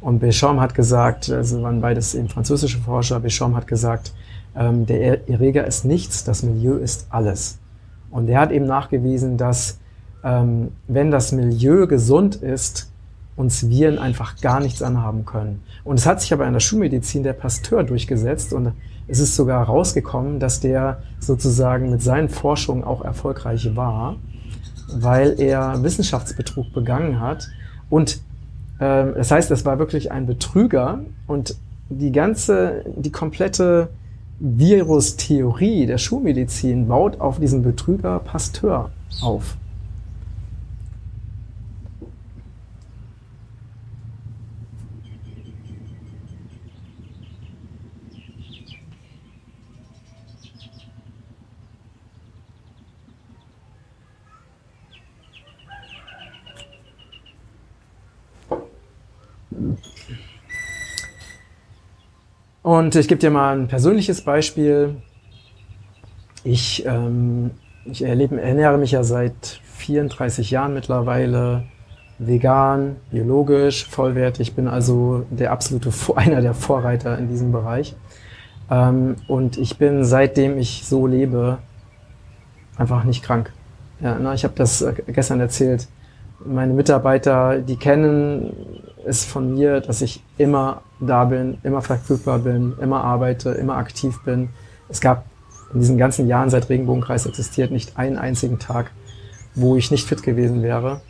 Und 0.00 0.22
Béchamp 0.22 0.60
hat 0.60 0.74
gesagt, 0.74 1.30
also 1.30 1.62
waren 1.62 1.80
beides 1.80 2.14
eben 2.14 2.28
französische 2.28 2.78
Forscher, 2.78 3.18
Béchamp 3.18 3.54
hat 3.54 3.66
gesagt, 3.66 4.12
ähm, 4.54 4.86
der 4.86 5.28
Erreger 5.28 5.66
ist 5.66 5.84
nichts, 5.84 6.24
das 6.24 6.42
Milieu 6.42 6.76
ist 6.76 7.06
alles. 7.10 7.58
Und 8.10 8.28
er 8.28 8.40
hat 8.40 8.52
eben 8.52 8.66
nachgewiesen, 8.66 9.36
dass 9.36 9.78
ähm, 10.24 10.72
wenn 10.86 11.10
das 11.10 11.32
Milieu 11.32 11.86
gesund 11.86 12.36
ist, 12.36 12.90
uns 13.36 13.68
Viren 13.68 13.98
einfach 13.98 14.40
gar 14.40 14.58
nichts 14.58 14.82
anhaben 14.82 15.24
können. 15.24 15.62
Und 15.84 15.98
es 15.98 16.06
hat 16.06 16.20
sich 16.20 16.32
aber 16.32 16.46
in 16.46 16.52
der 16.52 16.60
Schulmedizin 16.60 17.22
der 17.22 17.34
Pasteur 17.34 17.84
durchgesetzt 17.84 18.52
und 18.52 18.72
es 19.06 19.20
ist 19.20 19.36
sogar 19.36 19.64
rausgekommen, 19.64 20.40
dass 20.40 20.60
der 20.60 21.02
sozusagen 21.20 21.90
mit 21.90 22.02
seinen 22.02 22.28
Forschungen 22.28 22.82
auch 22.82 23.02
erfolgreich 23.02 23.74
war, 23.76 24.16
weil 24.92 25.40
er 25.40 25.82
Wissenschaftsbetrug 25.82 26.72
begangen 26.72 27.20
hat. 27.20 27.48
Und 27.90 28.20
das 28.78 29.30
heißt, 29.30 29.50
es 29.50 29.64
war 29.64 29.78
wirklich 29.78 30.12
ein 30.12 30.26
Betrüger 30.26 31.00
und 31.26 31.56
die 31.88 32.12
ganze, 32.12 32.84
die 32.96 33.10
komplette 33.10 33.88
Virustheorie 34.40 35.86
der 35.86 35.98
Schulmedizin 35.98 36.86
baut 36.86 37.20
auf 37.20 37.40
diesem 37.40 37.62
Betrüger 37.62 38.20
Pasteur 38.20 38.90
auf. 39.20 39.56
Und 62.68 62.94
ich 62.96 63.08
gebe 63.08 63.18
dir 63.18 63.30
mal 63.30 63.56
ein 63.56 63.66
persönliches 63.66 64.20
Beispiel. 64.20 64.96
Ich, 66.44 66.84
ähm, 66.84 67.52
ich 67.86 68.04
erlebe, 68.04 68.38
ernähre 68.38 68.76
mich 68.76 68.90
ja 68.90 69.04
seit 69.04 69.62
34 69.78 70.50
Jahren 70.50 70.74
mittlerweile 70.74 71.64
vegan, 72.18 72.96
biologisch, 73.10 73.86
vollwertig. 73.86 74.48
Ich 74.48 74.54
bin 74.54 74.68
also 74.68 75.24
der 75.30 75.50
absolute 75.50 75.90
einer 76.16 76.42
der 76.42 76.52
Vorreiter 76.52 77.16
in 77.16 77.30
diesem 77.30 77.52
Bereich. 77.52 77.96
Ähm, 78.70 79.16
und 79.28 79.56
ich 79.56 79.78
bin 79.78 80.04
seitdem 80.04 80.58
ich 80.58 80.82
so 80.84 81.06
lebe 81.06 81.60
einfach 82.76 83.04
nicht 83.04 83.24
krank. 83.24 83.50
Ja, 84.00 84.18
na, 84.20 84.34
ich 84.34 84.44
habe 84.44 84.52
das 84.56 84.82
äh, 84.82 84.92
gestern 85.06 85.40
erzählt. 85.40 85.88
Meine 86.44 86.72
Mitarbeiter, 86.72 87.58
die 87.58 87.76
kennen 87.76 88.54
es 89.04 89.24
von 89.24 89.54
mir, 89.54 89.80
dass 89.80 90.02
ich 90.02 90.22
immer 90.36 90.82
da 91.00 91.24
bin, 91.24 91.58
immer 91.62 91.82
verfügbar 91.82 92.40
bin, 92.40 92.74
immer 92.80 93.02
arbeite, 93.02 93.50
immer 93.50 93.76
aktiv 93.76 94.20
bin. 94.24 94.50
Es 94.88 95.00
gab 95.00 95.24
in 95.72 95.80
diesen 95.80 95.98
ganzen 95.98 96.28
Jahren, 96.28 96.50
seit 96.50 96.68
Regenbogenkreis 96.68 97.26
existiert, 97.26 97.70
nicht 97.70 97.98
einen 97.98 98.18
einzigen 98.18 98.58
Tag, 98.58 98.90
wo 99.54 99.76
ich 99.76 99.90
nicht 99.90 100.06
fit 100.06 100.22
gewesen 100.22 100.62
wäre. 100.62 101.00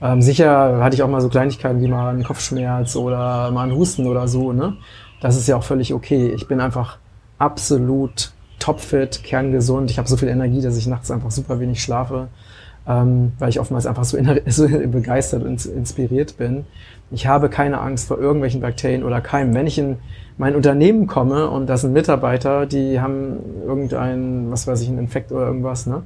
Ähm, 0.00 0.22
sicher 0.22 0.82
hatte 0.82 0.94
ich 0.94 1.02
auch 1.02 1.08
mal 1.08 1.20
so 1.20 1.28
Kleinigkeiten 1.28 1.80
wie 1.80 1.88
mal 1.88 2.10
einen 2.10 2.24
Kopfschmerz 2.24 2.96
oder 2.96 3.50
mal 3.50 3.64
einen 3.64 3.76
Husten 3.76 4.06
oder 4.06 4.28
so. 4.28 4.52
Ne? 4.52 4.76
Das 5.20 5.36
ist 5.36 5.48
ja 5.48 5.56
auch 5.56 5.64
völlig 5.64 5.94
okay. 5.94 6.32
Ich 6.34 6.46
bin 6.46 6.60
einfach 6.60 6.98
absolut 7.38 8.32
topfit, 8.58 9.22
kerngesund. 9.22 9.90
Ich 9.90 9.98
habe 9.98 10.08
so 10.08 10.16
viel 10.16 10.28
Energie, 10.28 10.60
dass 10.60 10.76
ich 10.76 10.86
nachts 10.86 11.10
einfach 11.10 11.30
super 11.30 11.60
wenig 11.60 11.82
schlafe 11.82 12.28
ähm, 12.88 13.32
weil 13.38 13.48
ich 13.48 13.60
oftmals 13.60 13.86
einfach 13.86 14.04
so, 14.04 14.18
so 14.46 14.68
begeistert 14.68 15.44
und 15.44 15.64
inspiriert 15.66 16.36
bin. 16.36 16.64
Ich 17.10 17.26
habe 17.26 17.48
keine 17.48 17.80
Angst 17.80 18.08
vor 18.08 18.18
irgendwelchen 18.18 18.60
Bakterien 18.60 19.04
oder 19.04 19.20
Keimen. 19.20 19.54
Wenn 19.54 19.66
ich 19.66 19.78
in 19.78 19.96
mein 20.38 20.54
Unternehmen 20.54 21.06
komme 21.06 21.48
und 21.48 21.66
das 21.66 21.82
sind 21.82 21.92
Mitarbeiter, 21.92 22.66
die 22.66 23.00
haben 23.00 23.38
irgendein, 23.64 24.50
was 24.50 24.66
weiß 24.66 24.82
ich, 24.82 24.88
einen 24.88 24.98
Infekt 24.98 25.32
oder 25.32 25.46
irgendwas, 25.46 25.86
ne? 25.86 26.02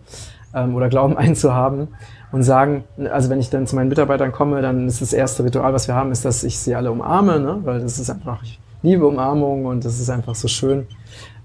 Ähm, 0.54 0.74
oder 0.74 0.88
glauben 0.88 1.16
einen 1.16 1.34
zu 1.34 1.54
haben 1.54 1.88
und 2.32 2.42
sagen, 2.42 2.84
also 3.10 3.30
wenn 3.30 3.40
ich 3.40 3.50
dann 3.50 3.66
zu 3.66 3.76
meinen 3.76 3.88
Mitarbeitern 3.88 4.32
komme, 4.32 4.62
dann 4.62 4.86
ist 4.86 5.00
das 5.00 5.12
erste 5.12 5.44
Ritual, 5.44 5.72
was 5.72 5.88
wir 5.88 5.94
haben, 5.94 6.12
ist, 6.12 6.24
dass 6.24 6.44
ich 6.44 6.58
sie 6.58 6.74
alle 6.74 6.92
umarme, 6.92 7.40
ne? 7.40 7.58
weil 7.64 7.80
das 7.80 7.98
ist 7.98 8.08
einfach, 8.08 8.42
ich 8.42 8.60
liebe 8.82 9.06
Umarmung 9.06 9.66
und 9.66 9.84
das 9.84 9.98
ist 10.00 10.10
einfach 10.10 10.34
so 10.34 10.48
schön 10.48 10.86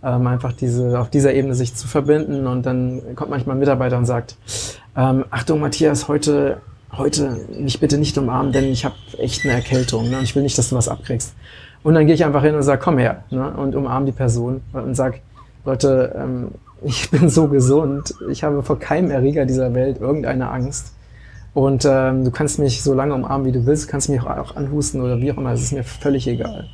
ähm, 0.06 0.28
einfach 0.28 0.54
diese, 0.54 1.00
auf 1.00 1.10
dieser 1.10 1.34
Ebene 1.34 1.56
sich 1.56 1.76
zu 1.76 1.88
verbinden. 1.88 2.46
Und 2.48 2.66
dann 2.66 3.02
kommt 3.16 3.32
manchmal 3.32 3.56
ein 3.56 3.60
Mitarbeiter 3.60 3.98
und 3.98 4.06
sagt, 4.06 4.38
ähm, 4.96 5.26
Achtung 5.30 5.60
Matthias, 5.60 6.08
heute, 6.08 6.62
heute 6.94 7.40
mich 7.60 7.80
bitte 7.80 7.98
nicht 7.98 8.18
umarmen, 8.18 8.52
denn 8.52 8.66
ich 8.66 8.86
habe 8.86 8.96
echt 9.18 9.44
eine 9.44 9.54
Erkältung 9.54 10.10
ne? 10.10 10.18
und 10.18 10.24
ich 10.24 10.36
will 10.36 10.44
nicht, 10.44 10.58
dass 10.58 10.70
du 10.70 10.76
was 10.76 10.88
abkriegst. 10.88 11.34
Und 11.84 11.94
dann 11.94 12.06
gehe 12.06 12.16
ich 12.16 12.26
einfach 12.26 12.44
hin 12.44 12.56
und 12.56 12.64
sage, 12.64 12.82
komm 12.84 12.98
her 12.98 13.24
ne? 13.30 13.52
und 13.52 13.76
umarm 13.76 14.06
die 14.06 14.12
Person 14.12 14.62
und 14.74 14.96
sag, 14.96 15.22
Leute, 15.66 16.16
ähm, 16.18 16.52
ich 16.84 17.10
bin 17.10 17.30
so 17.30 17.48
gesund, 17.48 18.14
ich 18.30 18.44
habe 18.44 18.64
vor 18.64 18.80
keinem 18.80 19.12
Erreger 19.12 19.46
dieser 19.46 19.74
Welt 19.74 20.00
irgendeine 20.00 20.50
Angst. 20.50 20.94
Und 21.54 21.86
ähm, 21.86 22.26
du 22.26 22.32
kannst 22.32 22.60
mich 22.60 22.84
so 22.84 22.94
lange 22.94 23.14
umarmen, 23.14 23.48
wie 23.48 23.54
du 23.54 23.66
willst, 23.66 23.86
du 23.86 23.92
kannst 23.92 24.10
mich 24.10 24.22
auch 24.22 24.58
anhusten 24.58 25.02
oder 25.02 25.22
wie 25.22 25.32
auch 25.32 25.38
immer, 25.38 25.54
es 25.54 25.62
ist 25.62 25.72
mir 25.72 25.86
völlig 25.86 26.28
egal. 26.28 26.68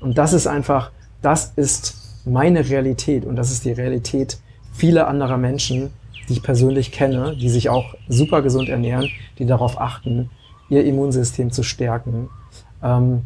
Und 0.00 0.16
das 0.16 0.32
ist 0.32 0.46
einfach, 0.46 0.90
das 1.20 1.52
ist 1.56 2.22
meine 2.24 2.68
Realität 2.68 3.26
und 3.26 3.36
das 3.36 3.50
ist 3.50 3.64
die 3.64 3.72
Realität 3.72 4.38
vieler 4.72 5.06
anderer 5.06 5.36
Menschen, 5.36 5.90
die 6.28 6.34
ich 6.34 6.42
persönlich 6.42 6.92
kenne, 6.92 7.36
die 7.36 7.48
sich 7.48 7.68
auch 7.68 7.94
super 8.08 8.42
gesund 8.42 8.68
ernähren, 8.68 9.08
die 9.38 9.46
darauf 9.46 9.80
achten, 9.80 10.30
ihr 10.68 10.84
Immunsystem 10.84 11.50
zu 11.50 11.62
stärken. 11.62 12.28
Ähm, 12.82 13.22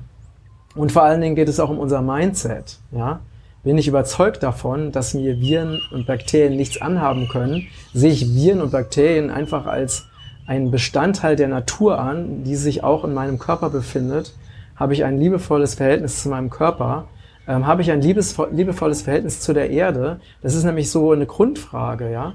und 0.75 0.93
vor 0.93 1.03
allen 1.03 1.21
Dingen 1.21 1.37
geht 1.37 1.49
es 1.49 1.61
auch 1.61 1.71
um 1.71 1.79
unser 1.79 2.03
Mindset. 2.03 2.79
Ja? 2.93 3.21
Bin 3.63 3.79
ich 3.79 3.89
überzeugt 3.89 4.43
davon, 4.43 4.93
dass 4.93 5.15
mir 5.15 5.41
Viren 5.41 5.81
und 5.91 6.07
Bakterien 6.07 6.57
nichts 6.57 6.81
anhaben 6.81 7.29
können, 7.29 7.67
sehe 7.93 8.13
ich 8.13 8.35
Viren 8.35 8.61
und 8.61 8.73
Bakterien 8.73 9.31
einfach 9.31 9.67
als 9.67 10.07
einen 10.47 10.71
Bestandteil 10.71 11.35
der 11.35 11.49
Natur 11.49 11.99
an, 11.99 12.45
die 12.45 12.57
sich 12.57 12.85
auch 12.85 13.05
in 13.05 13.15
meinem 13.15 13.39
Körper 13.39 13.71
befindet, 13.71 14.35
habe 14.77 14.93
ich 14.93 15.05
ein 15.05 15.19
liebevolles 15.19 15.75
Verhältnis 15.75 16.23
zu 16.23 16.29
meinem 16.29 16.51
Körper, 16.51 17.09
ähm, 17.49 17.67
habe 17.67 17.83
ich 17.83 17.91
ein 17.91 18.01
liebes, 18.01 18.37
liebevolles 18.53 19.03
Verhältnis 19.03 19.41
zu 19.41 19.53
der 19.53 19.71
Erde. 19.71 20.21
Das 20.43 20.55
ist 20.55 20.65
nämlich 20.65 20.91
so 20.91 21.13
eine 21.13 21.27
Grundfrage, 21.27 22.11
ja. 22.11 22.35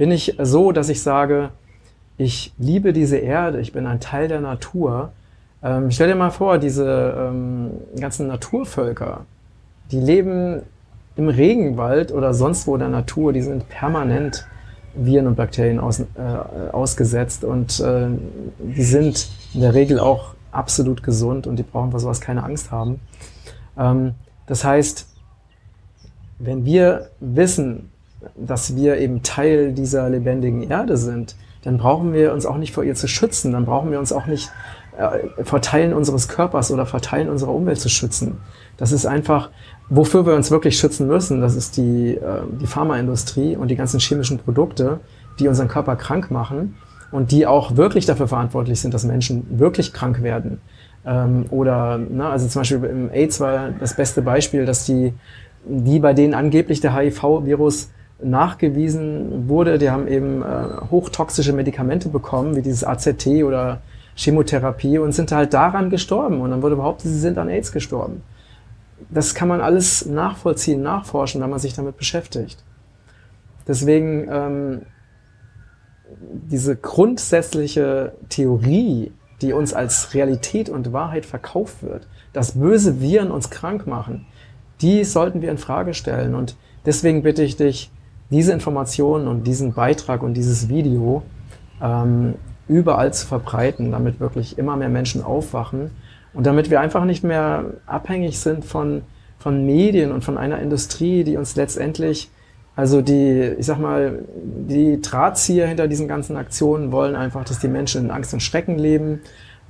Bin 0.00 0.12
ich 0.12 0.34
so, 0.38 0.72
dass 0.72 0.88
ich 0.88 1.02
sage, 1.02 1.50
ich 2.16 2.54
liebe 2.56 2.94
diese 2.94 3.18
Erde, 3.18 3.60
ich 3.60 3.74
bin 3.74 3.86
ein 3.86 4.00
Teil 4.00 4.28
der 4.28 4.40
Natur. 4.40 5.12
Ähm, 5.62 5.90
stell 5.90 6.08
dir 6.08 6.14
mal 6.14 6.30
vor, 6.30 6.56
diese 6.56 7.14
ähm, 7.18 7.72
ganzen 8.00 8.26
Naturvölker, 8.26 9.26
die 9.90 10.00
leben 10.00 10.62
im 11.16 11.28
Regenwald 11.28 12.12
oder 12.12 12.32
sonst 12.32 12.66
wo 12.66 12.76
in 12.76 12.80
der 12.80 12.88
Natur, 12.88 13.34
die 13.34 13.42
sind 13.42 13.68
permanent 13.68 14.46
Viren 14.94 15.26
und 15.26 15.36
Bakterien 15.36 15.78
aus, 15.78 16.00
äh, 16.00 16.06
ausgesetzt 16.72 17.44
und 17.44 17.78
äh, 17.80 18.06
die 18.58 18.84
sind 18.84 19.28
in 19.52 19.60
der 19.60 19.74
Regel 19.74 20.00
auch 20.00 20.32
absolut 20.50 21.02
gesund 21.02 21.46
und 21.46 21.56
die 21.56 21.62
brauchen 21.62 21.90
vor 21.90 22.00
sowas 22.00 22.22
keine 22.22 22.42
Angst 22.42 22.70
haben. 22.70 23.00
Ähm, 23.76 24.14
das 24.46 24.64
heißt, 24.64 25.06
wenn 26.38 26.64
wir 26.64 27.10
wissen, 27.20 27.90
dass 28.36 28.76
wir 28.76 28.98
eben 28.98 29.22
Teil 29.22 29.72
dieser 29.72 30.08
lebendigen 30.08 30.62
Erde 30.62 30.96
sind, 30.96 31.36
dann 31.62 31.78
brauchen 31.78 32.12
wir 32.12 32.32
uns 32.32 32.46
auch 32.46 32.56
nicht 32.56 32.72
vor 32.72 32.84
ihr 32.84 32.94
zu 32.94 33.06
schützen, 33.06 33.52
dann 33.52 33.66
brauchen 33.66 33.90
wir 33.90 33.98
uns 33.98 34.12
auch 34.12 34.26
nicht 34.26 34.50
äh, 34.96 35.44
vor 35.44 35.60
Teilen 35.60 35.92
unseres 35.92 36.28
Körpers 36.28 36.70
oder 36.70 36.86
vor 36.86 37.00
Teilen 37.00 37.28
unserer 37.28 37.54
Umwelt 37.54 37.78
zu 37.80 37.88
schützen. 37.88 38.38
Das 38.76 38.92
ist 38.92 39.06
einfach, 39.06 39.50
wofür 39.88 40.26
wir 40.26 40.34
uns 40.34 40.50
wirklich 40.50 40.78
schützen 40.78 41.06
müssen, 41.06 41.40
das 41.40 41.54
ist 41.54 41.76
die, 41.76 42.14
äh, 42.14 42.42
die 42.60 42.66
Pharmaindustrie 42.66 43.56
und 43.56 43.68
die 43.68 43.76
ganzen 43.76 44.00
chemischen 44.00 44.38
Produkte, 44.38 45.00
die 45.38 45.48
unseren 45.48 45.68
Körper 45.68 45.96
krank 45.96 46.30
machen 46.30 46.76
und 47.12 47.30
die 47.30 47.46
auch 47.46 47.76
wirklich 47.76 48.06
dafür 48.06 48.28
verantwortlich 48.28 48.80
sind, 48.80 48.94
dass 48.94 49.04
Menschen 49.04 49.58
wirklich 49.58 49.92
krank 49.92 50.22
werden. 50.22 50.60
Ähm, 51.04 51.46
oder, 51.50 51.98
ne, 51.98 52.26
also 52.26 52.46
zum 52.46 52.60
Beispiel 52.60 52.84
im 52.84 53.10
AIDS 53.10 53.40
war 53.40 53.70
das 53.70 53.94
beste 53.94 54.22
Beispiel, 54.22 54.64
dass 54.64 54.86
die, 54.86 55.12
die 55.66 55.98
bei 55.98 56.14
denen 56.14 56.34
angeblich 56.34 56.80
der 56.80 56.94
HIV-Virus 56.94 57.90
nachgewiesen 58.22 59.48
wurde, 59.48 59.78
die 59.78 59.90
haben 59.90 60.08
eben 60.08 60.42
äh, 60.42 60.46
hochtoxische 60.90 61.52
Medikamente 61.52 62.08
bekommen, 62.08 62.56
wie 62.56 62.62
dieses 62.62 62.84
AZT 62.84 63.26
oder 63.44 63.80
Chemotherapie 64.14 64.98
und 64.98 65.12
sind 65.12 65.32
halt 65.32 65.54
daran 65.54 65.90
gestorben. 65.90 66.40
Und 66.40 66.50
dann 66.50 66.62
wurde 66.62 66.76
behauptet, 66.76 67.10
sie 67.10 67.18
sind 67.18 67.38
an 67.38 67.48
AIDS 67.48 67.72
gestorben. 67.72 68.22
Das 69.08 69.34
kann 69.34 69.48
man 69.48 69.60
alles 69.60 70.06
nachvollziehen, 70.06 70.82
nachforschen, 70.82 71.40
wenn 71.40 71.50
man 71.50 71.58
sich 71.58 71.74
damit 71.74 71.96
beschäftigt. 71.96 72.62
Deswegen 73.66 74.28
ähm, 74.30 74.82
diese 76.50 76.76
grundsätzliche 76.76 78.12
Theorie, 78.28 79.12
die 79.40 79.52
uns 79.52 79.72
als 79.72 80.12
Realität 80.12 80.68
und 80.68 80.92
Wahrheit 80.92 81.24
verkauft 81.24 81.82
wird, 81.82 82.06
dass 82.32 82.58
böse 82.58 83.00
Viren 83.00 83.30
uns 83.30 83.50
krank 83.50 83.86
machen, 83.86 84.26
die 84.82 85.04
sollten 85.04 85.42
wir 85.42 85.50
in 85.50 85.58
Frage 85.58 85.94
stellen. 85.94 86.34
Und 86.34 86.56
deswegen 86.84 87.22
bitte 87.22 87.42
ich 87.42 87.56
dich, 87.56 87.90
diese 88.30 88.52
Informationen 88.52 89.28
und 89.28 89.46
diesen 89.46 89.72
Beitrag 89.72 90.22
und 90.22 90.34
dieses 90.34 90.68
Video 90.68 91.22
ähm, 91.82 92.34
überall 92.68 93.12
zu 93.12 93.26
verbreiten, 93.26 93.90
damit 93.90 94.20
wirklich 94.20 94.56
immer 94.56 94.76
mehr 94.76 94.88
Menschen 94.88 95.22
aufwachen 95.22 95.90
und 96.32 96.46
damit 96.46 96.70
wir 96.70 96.80
einfach 96.80 97.04
nicht 97.04 97.24
mehr 97.24 97.64
abhängig 97.86 98.38
sind 98.38 98.64
von, 98.64 99.02
von 99.38 99.66
Medien 99.66 100.12
und 100.12 100.22
von 100.22 100.38
einer 100.38 100.60
Industrie, 100.60 101.24
die 101.24 101.36
uns 101.36 101.56
letztendlich, 101.56 102.30
also 102.76 103.02
die, 103.02 103.56
ich 103.58 103.66
sag 103.66 103.80
mal, 103.80 104.20
die 104.68 105.00
Drahtzieher 105.02 105.66
hinter 105.66 105.88
diesen 105.88 106.06
ganzen 106.06 106.36
Aktionen 106.36 106.92
wollen 106.92 107.16
einfach, 107.16 107.44
dass 107.44 107.58
die 107.58 107.68
Menschen 107.68 108.04
in 108.04 108.10
Angst 108.12 108.32
und 108.32 108.40
Schrecken 108.40 108.78
leben, 108.78 109.20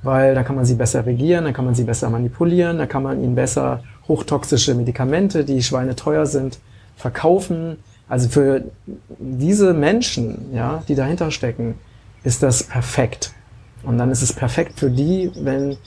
weil 0.03 0.35
dann 0.35 0.45
kann 0.45 0.55
man 0.55 0.65
sie 0.65 0.75
besser 0.75 1.05
regieren, 1.05 1.45
dann 1.45 1.53
kann 1.53 1.65
man 1.65 1.73
sie 1.73 1.83
besser 1.83 2.09
manipulieren, 2.11 2.77
dann 2.77 2.87
kann 2.87 3.01
man 3.01 3.23
ihnen 3.23 3.33
besser 3.33 3.83
hochtoxische 4.07 4.75
Medikamente, 4.75 5.43
die 5.43 5.63
schweineteuer 5.63 6.27
sind, 6.27 6.59
verkaufen 6.95 7.77
also 8.11 8.27
für 8.27 8.65
diese 9.19 9.73
Menschen, 9.73 10.53
ja, 10.53 10.83
die 10.89 10.95
dahinter 10.95 11.31
stecken, 11.31 11.75
ist 12.25 12.43
das 12.43 12.61
perfekt. 12.61 13.31
Und 13.83 13.97
dann 13.97 14.11
ist 14.11 14.21
es 14.21 14.33
perfekt 14.33 14.77
für 14.77 14.89
die, 14.89 15.31
wenn 15.35 15.77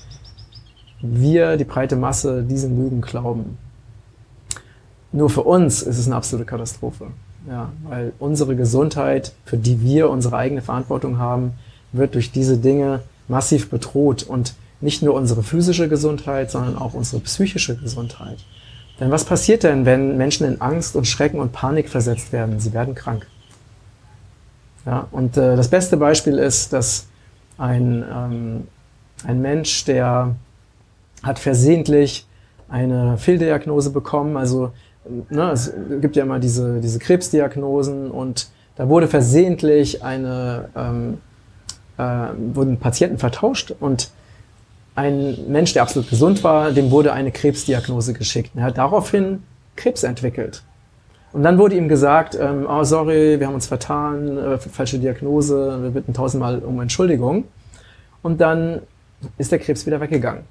wir, 1.03 1.59
die 1.59 1.65
breite 1.65 1.97
Masse, 1.97 2.43
diesen 2.43 2.79
Lügen 2.79 3.03
glauben. 3.03 3.59
Nur 5.13 5.29
für 5.29 5.43
uns 5.43 5.83
ist 5.83 5.99
es 5.99 6.07
eine 6.07 6.17
absolute 6.17 6.47
Katastrophe. 6.47 7.09
Ja, 7.47 7.71
weil 7.83 8.15
unsere 8.19 8.57
Gesundheit, 8.57 9.35
für 9.45 9.59
die 9.59 9.83
wir 9.83 10.09
unsere 10.09 10.39
eigene 10.39 10.63
Verantwortung 10.63 11.19
haben, 11.19 11.53
wird 11.93 12.15
durch 12.15 12.33
diese 12.33 12.57
Dinge 12.57 13.01
massiv 13.29 13.69
bedroht. 13.69 14.23
Und 14.23 14.55
nicht 14.81 15.03
nur 15.03 15.13
unsere 15.13 15.43
physische 15.43 15.91
Gesundheit, 15.91 16.51
sondern 16.51 16.79
auch 16.79 16.95
unsere 16.95 17.21
psychische 17.21 17.77
Gesundheit. 17.77 18.39
Denn 19.01 19.11
was 19.11 19.25
passiert 19.25 19.65
denn, 19.65 19.87
wenn 19.87 20.17
Menschen 20.17 20.47
in 20.47 20.61
Angst 20.61 20.95
und 20.95 21.07
Schrecken 21.07 21.41
und 21.41 21.53
Panik 21.53 21.89
versetzt 21.89 22.33
werden? 22.33 22.61
Sie 22.61 22.73
werden 22.73 22.95
krank. 22.95 23.27
Ja, 24.87 25.09
und 25.11 25.37
äh, 25.37 25.57
das 25.57 25.69
beste 25.69 25.97
Beispiel 25.97 26.39
ist, 26.39 26.73
dass 26.73 27.07
ein, 27.59 28.05
ähm, 28.13 28.69
ein 29.27 29.41
Mensch, 29.41 29.85
der 29.85 30.35
hat 31.23 31.39
versehentlich 31.39 32.27
eine 32.69 33.17
Fehldiagnose 33.19 33.91
bekommen, 33.91 34.37
also 34.37 34.73
ne, 35.31 35.51
es 35.51 35.73
gibt 36.01 36.17
ja 36.17 36.25
immer 36.25 36.39
diese, 36.39 36.81
diese 36.81 36.99
Krebsdiagnosen 36.99 38.11
und 38.11 38.49
da 38.77 38.89
wurde 38.89 39.09
versehentlich 39.09 40.03
eine, 40.03 40.69
ähm, 40.77 41.19
äh, 41.97 42.29
wurden 42.55 42.79
Patienten 42.79 43.19
vertauscht 43.19 43.73
und 43.79 44.11
ein 44.95 45.37
Mensch, 45.49 45.73
der 45.73 45.83
absolut 45.83 46.09
gesund 46.09 46.45
war, 46.45 46.71
dem 46.71 46.91
wurde 46.91 47.13
eine 47.13 47.33
Krebsdiagnose 47.33 48.13
geschickt. 48.13 48.53
Er 48.55 48.65
hat 48.65 48.79
daraufhin 48.79 49.43
Krebs 49.77 50.03
entwickelt. 50.05 50.63
Und 51.33 51.43
dann 51.43 51.59
wurde 51.59 51.75
ihm 51.75 51.89
gesagt, 51.89 52.39
ähm, 52.41 52.67
oh 52.69 52.85
sorry, 52.85 53.41
wir 53.41 53.49
haben 53.49 53.55
uns 53.55 53.67
vertan, 53.67 54.39
äh, 54.39 54.59
falsche 54.59 55.01
Diagnose, 55.01 55.83
wir 55.83 55.91
bitten 55.91 56.15
tausendmal 56.15 56.61
um 56.61 56.81
Entschuldigung. 56.81 57.45
Und 58.23 58.41
dann 58.41 58.83
ist 59.37 59.51
der 59.51 59.59
Krebs 59.59 59.85
wieder 59.85 60.01
weggegangen. 60.01 60.45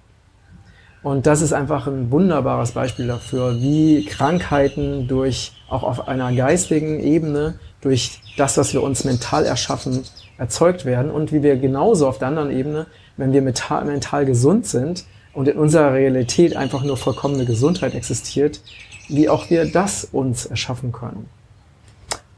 Und 1.03 1.25
das 1.25 1.41
ist 1.41 1.53
einfach 1.53 1.87
ein 1.87 2.11
wunderbares 2.11 2.71
Beispiel 2.71 3.07
dafür, 3.07 3.61
wie 3.61 4.05
Krankheiten 4.05 5.07
durch, 5.07 5.53
auch 5.69 5.83
auf 5.83 6.07
einer 6.07 6.33
geistigen 6.33 6.99
Ebene, 7.01 7.59
durch 7.81 8.21
das, 8.37 8.57
was 8.57 8.73
wir 8.73 8.81
uns 8.81 9.03
mental 9.03 9.45
erschaffen, 9.45 10.03
erzeugt 10.37 10.85
werden 10.85 11.11
und 11.11 11.31
wie 11.31 11.43
wir 11.43 11.57
genauso 11.57 12.07
auf 12.07 12.19
der 12.19 12.29
anderen 12.29 12.51
Ebene 12.51 12.87
wenn 13.17 13.33
wir 13.33 13.41
mental, 13.41 13.85
mental 13.85 14.25
gesund 14.25 14.65
sind 14.65 15.05
und 15.33 15.47
in 15.47 15.57
unserer 15.57 15.93
Realität 15.93 16.55
einfach 16.55 16.83
nur 16.83 16.97
vollkommene 16.97 17.45
Gesundheit 17.45 17.95
existiert, 17.95 18.61
wie 19.09 19.29
auch 19.29 19.49
wir 19.49 19.71
das 19.71 20.05
uns 20.05 20.45
erschaffen 20.45 20.91
können. 20.91 21.29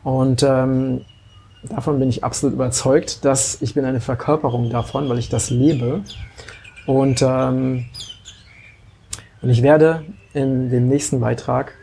Und 0.03 0.43
ähm, 0.43 1.01
davon 1.63 1.99
bin 1.99 2.09
ich 2.09 2.23
absolut 2.23 2.53
überzeugt, 2.53 3.25
dass 3.25 3.61
ich 3.61 3.73
bin 3.73 3.85
eine 3.85 4.01
Verkörperung 4.01 4.69
davon, 4.69 5.09
weil 5.09 5.19
ich 5.19 5.29
das 5.29 5.49
lebe. 5.49 6.01
Und, 6.85 7.21
ähm, 7.21 7.85
und 9.41 9.49
ich 9.49 9.61
werde 9.61 10.03
in 10.33 10.69
dem 10.69 10.87
nächsten 10.87 11.19
Beitrag 11.19 11.73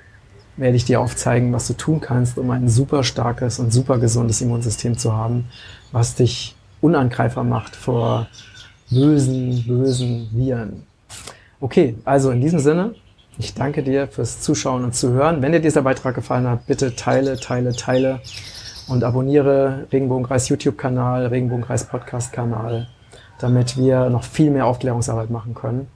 werde 0.57 0.77
ich 0.77 0.85
dir 0.85 1.01
aufzeigen, 1.01 1.53
was 1.53 1.67
du 1.67 1.73
tun 1.73 2.01
kannst, 2.01 2.39
um 2.39 2.51
ein 2.51 2.69
super 2.69 3.05
starkes 3.05 3.59
und 3.59 3.73
super 3.73 3.99
gesundes 3.99 4.41
Immunsystem 4.41 4.99
zu 4.99 5.15
haben, 5.15 5.47
was 5.93 6.15
dich 6.15 6.55
unangreifbar 6.81 7.45
macht 7.45 7.75
vor 7.75 8.29
bösen, 8.93 9.65
bösen 9.67 10.29
Viren. 10.33 10.83
Okay, 11.61 11.97
also 12.05 12.31
in 12.31 12.41
diesem 12.41 12.59
Sinne, 12.59 12.95
ich 13.39 13.55
danke 13.55 13.83
dir 13.83 14.09
fürs 14.09 14.41
Zuschauen 14.41 14.85
und 14.85 14.95
Zuhören. 14.95 15.43
Wenn 15.43 15.53
dir 15.53 15.61
dieser 15.61 15.83
Beitrag 15.83 16.15
gefallen 16.15 16.47
hat, 16.47 16.67
bitte 16.67 16.95
teile, 16.95 17.39
teile, 17.39 17.73
teile 17.73 18.21
und 18.89 19.05
abonniere 19.05 19.87
Regenbogenkreis 19.93 20.49
YouTube-Kanal, 20.49 21.27
Regenbogenkreis 21.27 21.85
Podcast-Kanal, 21.85 22.89
damit 23.39 23.77
wir 23.77 24.11
noch 24.11 24.25
viel 24.25 24.51
mehr 24.51 24.67
Aufklärungsarbeit 24.67 25.31
machen 25.31 25.55
können. 25.55 25.89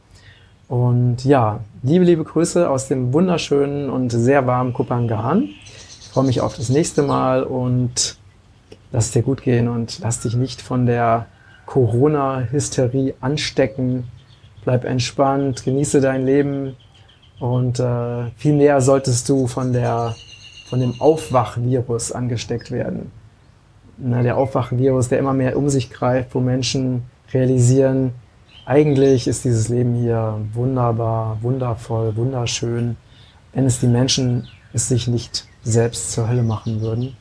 Und 0.69 1.25
ja, 1.25 1.61
liebe, 1.83 2.05
liebe 2.05 2.25
Grüße 2.25 2.69
aus 2.69 2.89
dem 2.89 3.13
wunderschönen 3.13 3.91
und 3.91 4.11
sehr 4.11 4.47
warmen 4.47 4.73
Kupangan. 4.73 5.43
Ich 5.43 6.09
freue 6.09 6.25
mich 6.25 6.41
auf 6.41 6.57
das 6.57 6.71
nächste 6.71 7.03
Mal 7.03 7.45
und 7.45 8.17
lass 8.93 9.07
es 9.07 9.11
dir 9.13 9.23
gut 9.23 9.43
gehen 9.43 9.69
und 9.69 9.99
lass 10.01 10.21
dich 10.21 10.35
nicht 10.35 10.63
von 10.63 10.87
der 10.87 11.27
Corona-Hysterie 11.67 13.15
anstecken. 13.21 14.05
Bleib 14.65 14.85
entspannt, 14.85 15.65
genieße 15.65 16.01
dein 16.01 16.25
Leben 16.25 16.77
und 17.39 17.79
äh, 17.79 18.31
viel 18.37 18.55
mehr 18.55 18.81
solltest 18.81 19.29
du 19.29 19.47
von, 19.47 19.73
der, 19.73 20.15
von 20.69 20.81
dem 20.81 21.01
Aufwachvirus 21.01 22.13
angesteckt 22.13 22.71
werden. 22.71 23.13
Na, 23.99 24.23
der 24.23 24.37
Aufwachvirus, 24.37 25.09
der 25.09 25.19
immer 25.19 25.35
mehr 25.35 25.57
um 25.57 25.69
sich 25.69 25.91
greift, 25.91 26.35
wo 26.35 26.41
Menschen 26.41 27.03
realisieren, 27.33 28.13
eigentlich 28.65 29.29
ist 29.29 29.45
dieses 29.45 29.69
Leben 29.69 29.95
hier 29.95 30.41
wunderbar, 30.53 31.39
wundervoll, 31.41 32.17
wunderschön, 32.17 32.97
wenn 33.53 33.65
es 33.65 33.79
die 33.79 33.87
Menschen 33.87 34.49
es 34.73 34.89
sich 34.89 35.07
nicht 35.07 35.47
selbst 35.63 36.13
zur 36.13 36.29
Hölle 36.29 36.43
machen 36.43 36.81
würden. 36.81 37.17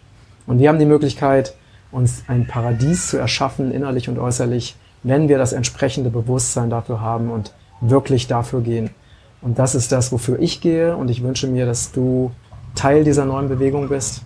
Und 0.47 0.59
wir 0.59 0.69
haben 0.69 0.79
die 0.79 0.85
Möglichkeit, 0.85 1.53
uns 1.95 2.23
ein 2.27 2.45
Paradies 2.45 3.07
zu 3.07 3.17
erschaffen, 3.17 3.71
innerlich 3.71 4.09
und 4.09 4.19
äußerlich, 4.19 4.75
wenn 5.03 5.29
wir 5.29 5.37
das 5.37 5.53
entsprechende 5.53 6.09
Bewusstsein 6.09 6.69
dafür 6.69 6.99
haben 6.99 7.31
und 7.31 7.53
wirklich 7.81 8.27
dafür 8.27 8.61
gehen. 8.61 8.89
Und 9.41 9.59
das 9.59 9.75
ist 9.75 9.91
das, 9.91 10.11
wofür 10.11 10.39
ich 10.39 10.61
gehe. 10.61 10.95
Und 10.97 11.09
ich 11.09 11.23
wünsche 11.23 11.47
mir, 11.47 11.65
dass 11.65 11.91
du 11.91 12.31
Teil 12.73 13.03
dieser 13.03 13.25
neuen 13.25 13.47
Bewegung 13.47 13.89
bist, 13.89 14.21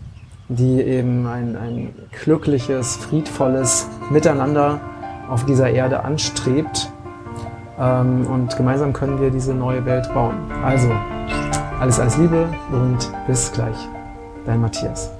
die 0.48 0.82
eben 0.82 1.28
ein, 1.28 1.56
ein 1.56 1.94
glückliches, 2.24 2.96
friedvolles 2.96 3.88
Miteinander 4.10 4.80
auf 5.30 5.46
dieser 5.46 5.70
Erde 5.70 6.04
anstrebt. 6.04 6.92
Ähm, 7.80 8.26
und 8.28 8.58
gemeinsam 8.58 8.94
können 8.94 9.22
wir 9.22 9.30
diese 9.30 9.54
neue 9.54 9.86
Welt 9.86 10.12
bauen. 10.14 10.38
Also, 10.64 10.90
alles, 11.80 12.00
alles 12.00 12.18
Liebe 12.18 12.48
und 12.72 13.12
bis 13.28 13.52
gleich. 13.52 13.78
Dein 14.46 14.62
Matthias. 14.62 15.19